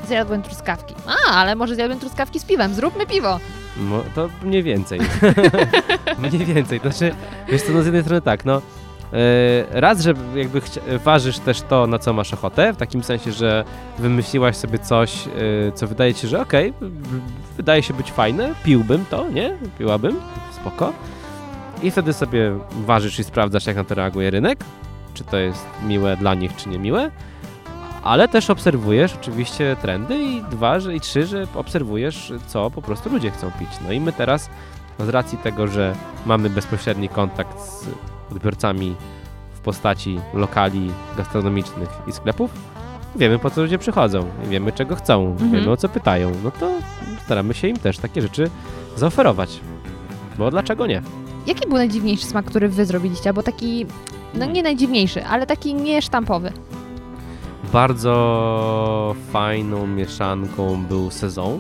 [0.08, 0.96] zjadłem truskawki.
[1.08, 3.40] A, ale może zjadłem truskawki z piwem, zróbmy piwo.
[3.80, 5.00] No, to mniej więcej.
[6.32, 6.80] mniej więcej.
[6.80, 7.12] Znaczy,
[7.50, 8.62] wiesz co, no z jednej strony tak, no
[9.14, 10.62] e, raz, że jakby
[11.04, 13.64] ważysz też to, na co masz ochotę, w takim sensie, że
[14.00, 17.22] wymyśliłaś sobie coś, e, co wydaje ci się, że okej, w-
[17.58, 19.58] wydaje się być fajne, piłbym to, nie?
[19.78, 20.20] Piłabym,
[20.62, 20.94] spoko.
[21.84, 22.52] I wtedy sobie
[22.86, 24.60] ważysz i sprawdzasz, jak na to reaguje rynek,
[25.14, 27.12] czy to jest miłe dla nich, czy niemiłe.
[28.04, 33.10] Ale też obserwujesz oczywiście trendy i dwa, że, i trzy, że obserwujesz, co po prostu
[33.10, 33.70] ludzie chcą pić.
[33.86, 34.50] No i my teraz,
[35.00, 35.96] z racji tego, że
[36.26, 37.86] mamy bezpośredni kontakt z
[38.32, 38.96] odbiorcami
[39.54, 42.52] w postaci lokali gastronomicznych i sklepów,
[43.16, 45.52] wiemy po co ludzie przychodzą, i wiemy czego chcą, Mhm.
[45.52, 46.72] wiemy o co pytają, no to
[47.26, 48.50] staramy się im też takie rzeczy
[48.96, 49.60] zaoferować.
[50.38, 51.02] Bo dlaczego nie?
[51.48, 53.30] Jaki był najdziwniejszy smak, który wy zrobiliście?
[53.30, 53.86] Albo taki,
[54.34, 56.52] no nie najdziwniejszy, ale taki niesztampowy.
[57.64, 61.60] Bardzo fajną mieszanką był sezon.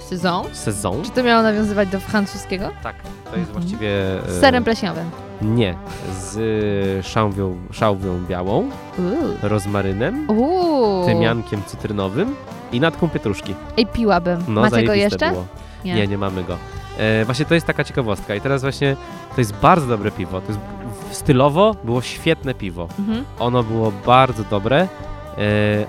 [0.00, 0.44] Sezon?
[0.52, 1.02] Sezon?
[1.02, 2.70] Czy to miało nawiązywać do francuskiego?
[2.82, 3.52] Tak, to jest Mhm.
[3.52, 3.88] właściwie...
[4.28, 5.10] e, Z serem pleśniowym.
[5.42, 5.74] Nie,
[6.20, 8.58] z szałwią, szałwią białą,
[8.98, 9.36] Uuu.
[9.42, 11.06] rozmarynem, Uuu.
[11.06, 12.34] tymiankiem cytrynowym
[12.72, 13.54] i natką pietruszki.
[13.76, 14.44] Ej, piłabym.
[14.48, 15.30] No, Macie go jeszcze?
[15.30, 15.44] Było.
[15.84, 16.06] Nie.
[16.06, 16.56] nie, mamy go.
[16.98, 18.96] E, właśnie to jest taka ciekawostka i teraz właśnie
[19.34, 20.40] to jest bardzo dobre piwo.
[20.40, 20.60] To jest
[21.10, 22.88] stylowo było świetne piwo.
[22.98, 23.24] Mhm.
[23.38, 24.88] Ono było bardzo dobre, e,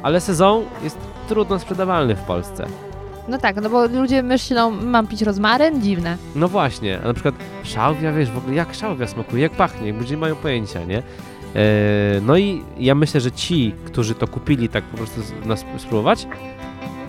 [0.04, 2.66] ale sezon jest trudno sprzedawalny w Polsce.
[3.28, 5.82] No tak, no bo ludzie myślą, mam pić rozmaryn?
[5.82, 6.18] Dziwne.
[6.36, 9.98] No właśnie, a na przykład szałwia, wiesz, w ogóle jak szałwia smakuje, jak pachnie, jak
[9.98, 10.98] ludzie nie mają pojęcia, nie?
[10.98, 11.04] E,
[12.22, 16.28] no i ja myślę, że ci, którzy to kupili tak po prostu nas spróbować,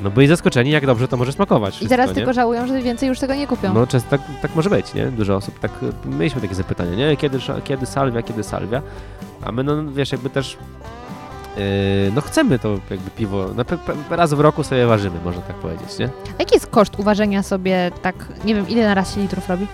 [0.02, 1.74] no byli zaskoczeni, jak dobrze to może smakować.
[1.74, 2.14] I wszystko, teraz nie?
[2.14, 3.74] tylko żałują, że więcej już tego nie kupią.
[3.74, 5.06] No często tak, tak może być, nie?
[5.06, 5.70] Dużo osób tak,
[6.06, 7.16] e, mieliśmy takie zapytania, nie?
[7.16, 8.82] Kiedy, kiedy salwia, kiedy salwia?
[9.44, 10.56] A my, no wiesz, jakby też, e,
[12.14, 13.64] no chcemy to jakby piwo, no,
[14.10, 16.06] raz w roku sobie ważymy, można tak powiedzieć, nie?
[16.06, 19.66] A Jaki jest koszt uważenia sobie tak, nie wiem, ile na raz się litrów robi?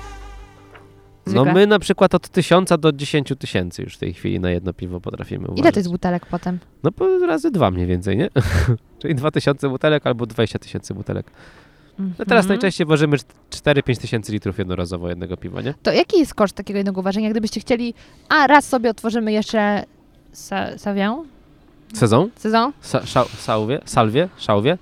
[1.27, 1.53] No Zwykle.
[1.53, 5.01] my na przykład od 1000 do 10 tysięcy już w tej chwili na jedno piwo
[5.01, 5.59] potrafimy uważać.
[5.59, 6.59] Ile to jest butelek potem?
[6.83, 8.29] No po razy dwa mniej więcej, nie?
[9.03, 11.27] Czyli 2000 butelek albo 20 tysięcy butelek.
[11.99, 12.49] No teraz Mhm.
[12.49, 13.17] najczęściej ważymy
[13.51, 15.75] 4-5 tysięcy litrów jednorazowo jednego piwa, nie?
[15.83, 17.95] To jaki jest koszt takiego jednego uważenia, gdybyście chcieli,
[18.29, 19.85] a raz sobie otworzymy jeszcze
[20.35, 21.17] sa, sawię?
[21.95, 22.31] Sezon?
[22.37, 22.73] Sezon?
[22.83, 23.81] Sa, szał, szałwie?
[23.85, 24.29] Salwie?
[24.37, 24.79] Szałwie?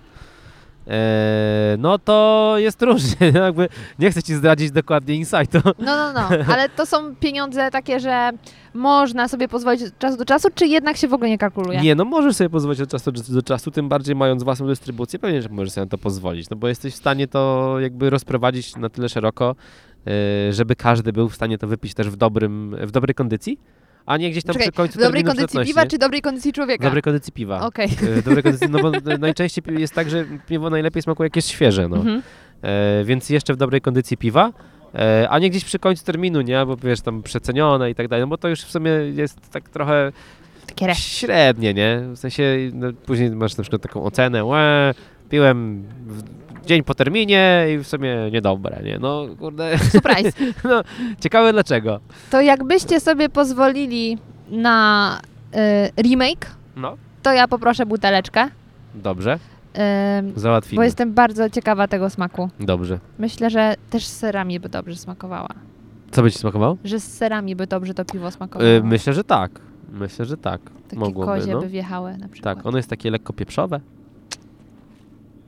[0.89, 5.59] Eee, no to jest różnie, jakby nie chcę ci zdradzić dokładnie insightu.
[5.65, 8.31] No, no, no, ale to są pieniądze takie, że
[8.75, 11.81] można sobie pozwolić od czasu do czasu, czy jednak się w ogóle nie kalkuluje?
[11.81, 15.43] Nie, no możesz sobie pozwolić od czasu do czasu, tym bardziej mając własną dystrybucję, pewnie,
[15.43, 18.89] że możesz sobie na to pozwolić, no bo jesteś w stanie to jakby rozprowadzić na
[18.89, 19.57] tyle szeroko,
[20.07, 23.59] e, żeby każdy był w stanie to wypić też w, dobrym, w dobrej kondycji,
[24.09, 26.85] a nie gdzieś tam Czekaj, przy końcu w dobrej kondycji piwa, czy dobrej kondycji człowieka?
[26.85, 27.61] Dobrej kondycji piwa.
[27.67, 27.87] Okej.
[27.87, 31.37] E, W dobrej kondycji, no bo najczęściej pi- jest tak, że piwo najlepiej smakuje jak
[31.37, 31.97] jest świeże, no.
[31.97, 32.23] Mhm.
[32.63, 34.53] E, więc jeszcze w dobrej kondycji piwa,
[34.95, 36.67] e, a nie gdzieś przy końcu terminu, nie?
[36.67, 39.69] Bo wiesz, tam przecenione i tak dalej, no bo to już w sumie jest tak
[39.69, 40.13] trochę
[40.67, 40.95] Takie re.
[40.95, 42.01] średnie, nie?
[42.13, 42.43] W sensie
[42.73, 44.95] no, później masz na przykład taką ocenę, łe,
[45.31, 46.23] piłem w
[46.67, 48.99] dzień po terminie i w sumie niedobre, nie?
[48.99, 50.33] No kurde, Surprise.
[51.23, 52.01] ciekawe dlaczego.
[52.31, 54.19] To jakbyście sobie pozwolili
[54.51, 55.21] na
[55.99, 56.47] y, remake,
[56.77, 58.49] No, to ja poproszę buteleczkę,
[58.95, 59.39] dobrze,
[60.37, 60.81] y, załatwimy.
[60.81, 62.49] bo jestem bardzo ciekawa tego smaku.
[62.61, 62.99] Dobrze.
[63.19, 65.49] Myślę, że też z serami by dobrze smakowała.
[66.11, 66.77] Co by ci smakowało?
[66.85, 68.71] Że z serami by dobrze to piwo smakowało.
[68.71, 69.51] Y, myślę, że tak.
[69.93, 70.61] Myślę, że tak.
[70.89, 71.61] Takie mogłoby, kozie no.
[71.61, 72.57] by wjechały na przykład.
[72.57, 73.81] Tak, ono jest takie lekko pieprzowe.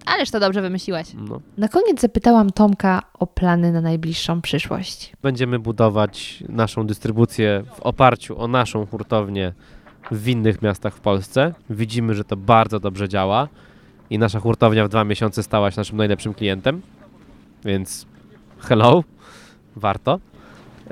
[0.06, 1.08] Ależ to dobrze wymyśliłeś.
[1.14, 1.40] No.
[1.58, 5.12] Na koniec zapytałam Tomka o plany na najbliższą przyszłość.
[5.22, 9.52] Będziemy budować naszą dystrybucję w oparciu o naszą hurtownię
[10.10, 11.54] w innych miastach w Polsce.
[11.70, 13.48] Widzimy, że to bardzo dobrze działa
[14.10, 16.82] i nasza hurtownia w dwa miesiące stała się naszym najlepszym klientem,
[17.64, 18.06] więc
[18.58, 19.04] hello,
[19.76, 20.20] warto.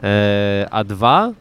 [0.02, 1.32] E, a dwa,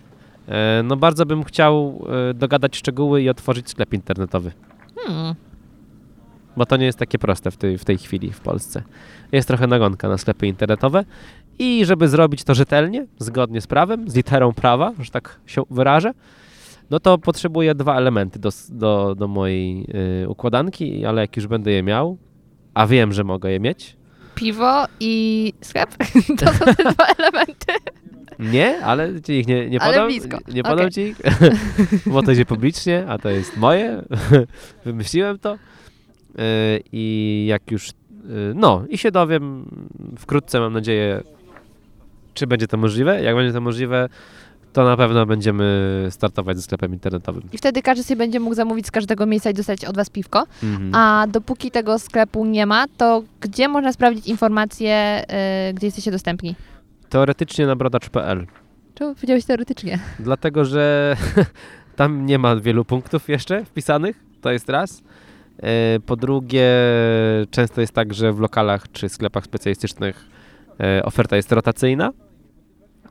[0.48, 4.52] e, no bardzo bym chciał e, dogadać szczegóły i otworzyć sklep internetowy.
[4.96, 5.36] Hmm.
[6.58, 8.84] Bo to nie jest takie proste w tej, w tej chwili w Polsce.
[9.32, 11.06] Jest trochę nagonka na sklepy internetowe
[11.60, 16.12] i żeby zrobić to rzetelnie, zgodnie z prawem, z literą prawa, że tak się wyrażę,
[16.90, 19.86] no to potrzebuję dwa elementy do, do, do mojej
[20.24, 22.18] y, układanki, ale jak już będę je miał,
[22.74, 23.98] a wiem, że mogę je mieć,
[24.36, 25.90] Piwo i sklep?
[26.40, 27.74] To są te dwa elementy.
[28.40, 30.38] nie, ale ci ich nie, nie Ale podam, blisko.
[30.54, 30.92] nie podam Okej.
[30.92, 31.18] ci ich,
[32.14, 34.02] bo to idzie publicznie, a to jest moje,
[34.86, 35.58] wymyśliłem to
[36.92, 37.94] i jak już, y,
[38.56, 39.66] no i się dowiem
[40.18, 41.24] wkrótce, mam nadzieję,
[42.34, 43.22] czy będzie to możliwe.
[43.24, 44.10] Jak będzie to możliwe,
[44.74, 47.44] to na pewno będziemy startować ze sklepem internetowym.
[47.54, 50.44] I wtedy każdy sobie będzie mógł zamówić z każdego miejsca i dostać od Was piwko.
[50.64, 50.96] Mhm.
[50.96, 55.24] A dopóki tego sklepu nie ma, to gdzie można sprawdzić informacje,
[55.70, 56.56] y, gdzie jesteście dostępni?
[57.10, 58.46] Teoretycznie na brodacz.pl,
[58.96, 60.00] Czemu powiedziałeś teoretycznie?
[60.20, 61.16] dlatego że
[61.96, 65.02] tam nie ma wielu punktów jeszcze wpisanych, to jest raz.
[65.64, 66.70] E, Po drugie,
[67.52, 70.26] często jest tak, że w lokalach czy sklepach specjalistycznych
[70.80, 72.12] e, oferta jest rotacyjna,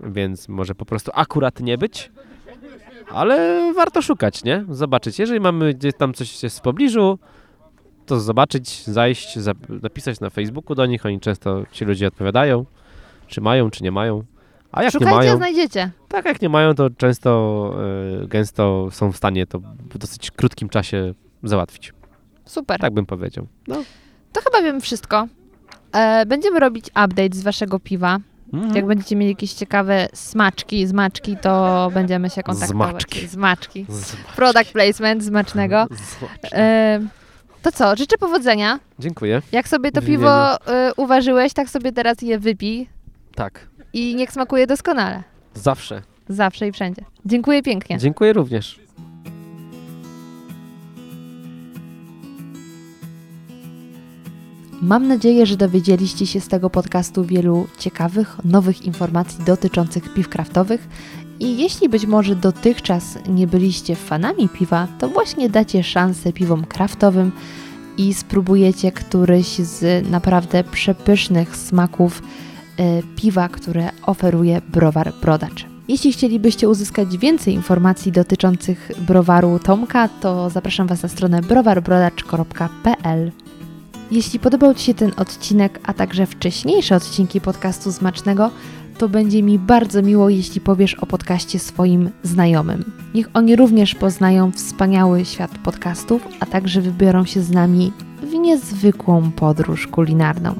[0.01, 2.13] więc może po prostu akurat nie być,
[3.11, 4.65] ale warto szukać, nie?
[4.69, 5.19] Zobaczyć.
[5.19, 7.19] Jeżeli mamy gdzieś tam coś w pobliżu,
[8.07, 9.39] to zobaczyć, zajść,
[9.83, 11.07] napisać na Facebooku do nich.
[11.07, 12.67] Oni często ci ludzie odpowiadają,
[13.27, 14.25] czy mają, czy nie mają.
[14.73, 15.91] A jak nie Szukajcie, mają, znajdziecie.
[16.09, 17.73] tak jak nie mają, to często,
[18.23, 19.59] e, gęsto są w stanie to
[19.91, 21.93] w dosyć krótkim czasie załatwić.
[22.47, 22.81] Super.
[22.81, 23.47] Tak bym powiedział.
[23.69, 23.83] No.
[24.33, 25.27] To chyba wiem wszystko.
[25.93, 28.19] E, będziemy robić update z waszego piwa.
[28.53, 28.77] Mhm.
[28.77, 32.91] Jak będziecie mieli jakieś ciekawe smaczki, zmaczki, to będziemy się kontaktować.
[32.91, 33.27] Zmaczki.
[33.27, 33.87] Zmaczki.
[33.89, 35.87] Z- Product placement smacznego.
[36.53, 37.01] E,
[37.63, 38.79] to co, życzę powodzenia.
[38.99, 39.43] Dziękuję.
[39.53, 42.89] Jak sobie to piwo e, uważyłeś, tak sobie teraz je wypij
[43.35, 43.67] Tak.
[43.93, 45.23] i niech smakuje doskonale.
[45.55, 46.03] Zawsze.
[46.29, 47.03] Zawsze i wszędzie.
[47.27, 47.99] Dziękuję pięknie.
[47.99, 48.81] Dziękuję również.
[54.83, 60.89] Mam nadzieję, że dowiedzieliście się z tego podcastu wielu ciekawych, nowych informacji dotyczących piw kraftowych.
[61.41, 67.33] I jeśli być może dotychczas nie byliście fanami piwa, to właśnie dacie szansę piwom kraftowym
[67.99, 72.23] i spróbujecie któryś z naprawdę przepysznych smaków
[72.79, 75.67] e, piwa, które oferuje browar Brodacz.
[75.89, 83.33] Jeśli chcielibyście uzyskać więcej informacji dotyczących browaru Tomka, to zapraszam Was na stronę browarbrodacz.pl.
[84.11, 88.51] Jeśli podobał Ci się ten odcinek, a także wcześniejsze odcinki podcastu Smacznego,
[88.99, 92.93] to będzie mi bardzo miło, jeśli powiesz o podcaście swoim znajomym.
[93.15, 97.93] Niech oni również poznają wspaniały świat podcastów, a także wybiorą się z nami
[98.23, 100.55] w niezwykłą podróż kulinarną.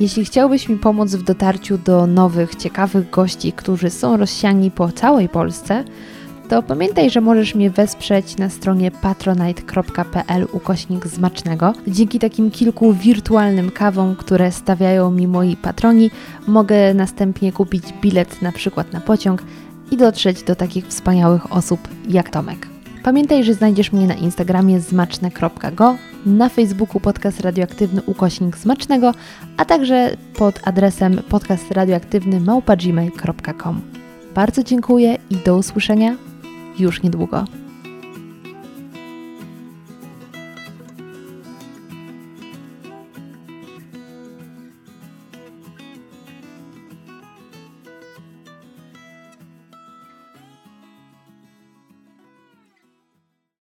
[0.00, 5.28] Jeśli chciałbyś mi pomóc w dotarciu do nowych, ciekawych gości, którzy są rozsiani po całej
[5.28, 5.84] Polsce,
[6.48, 11.72] to pamiętaj, że możesz mnie wesprzeć na stronie patronite.pl ukośnik zmacznego.
[11.86, 16.10] Dzięki takim kilku wirtualnym kawom, które stawiają mi moi patroni,
[16.46, 19.42] mogę następnie kupić bilet na przykład na pociąg
[19.90, 22.68] i dotrzeć do takich wspaniałych osób jak Tomek.
[23.02, 29.14] Pamiętaj, że znajdziesz mnie na Instagramie zmaczne.go, na Facebooku podcast radioaktywny ukośnik zmacznego,
[29.56, 33.80] a także pod adresem podcastradioaktywny małpa gmail.com.
[34.34, 36.16] Bardzo dziękuję i do usłyszenia
[36.78, 37.44] już niedługo.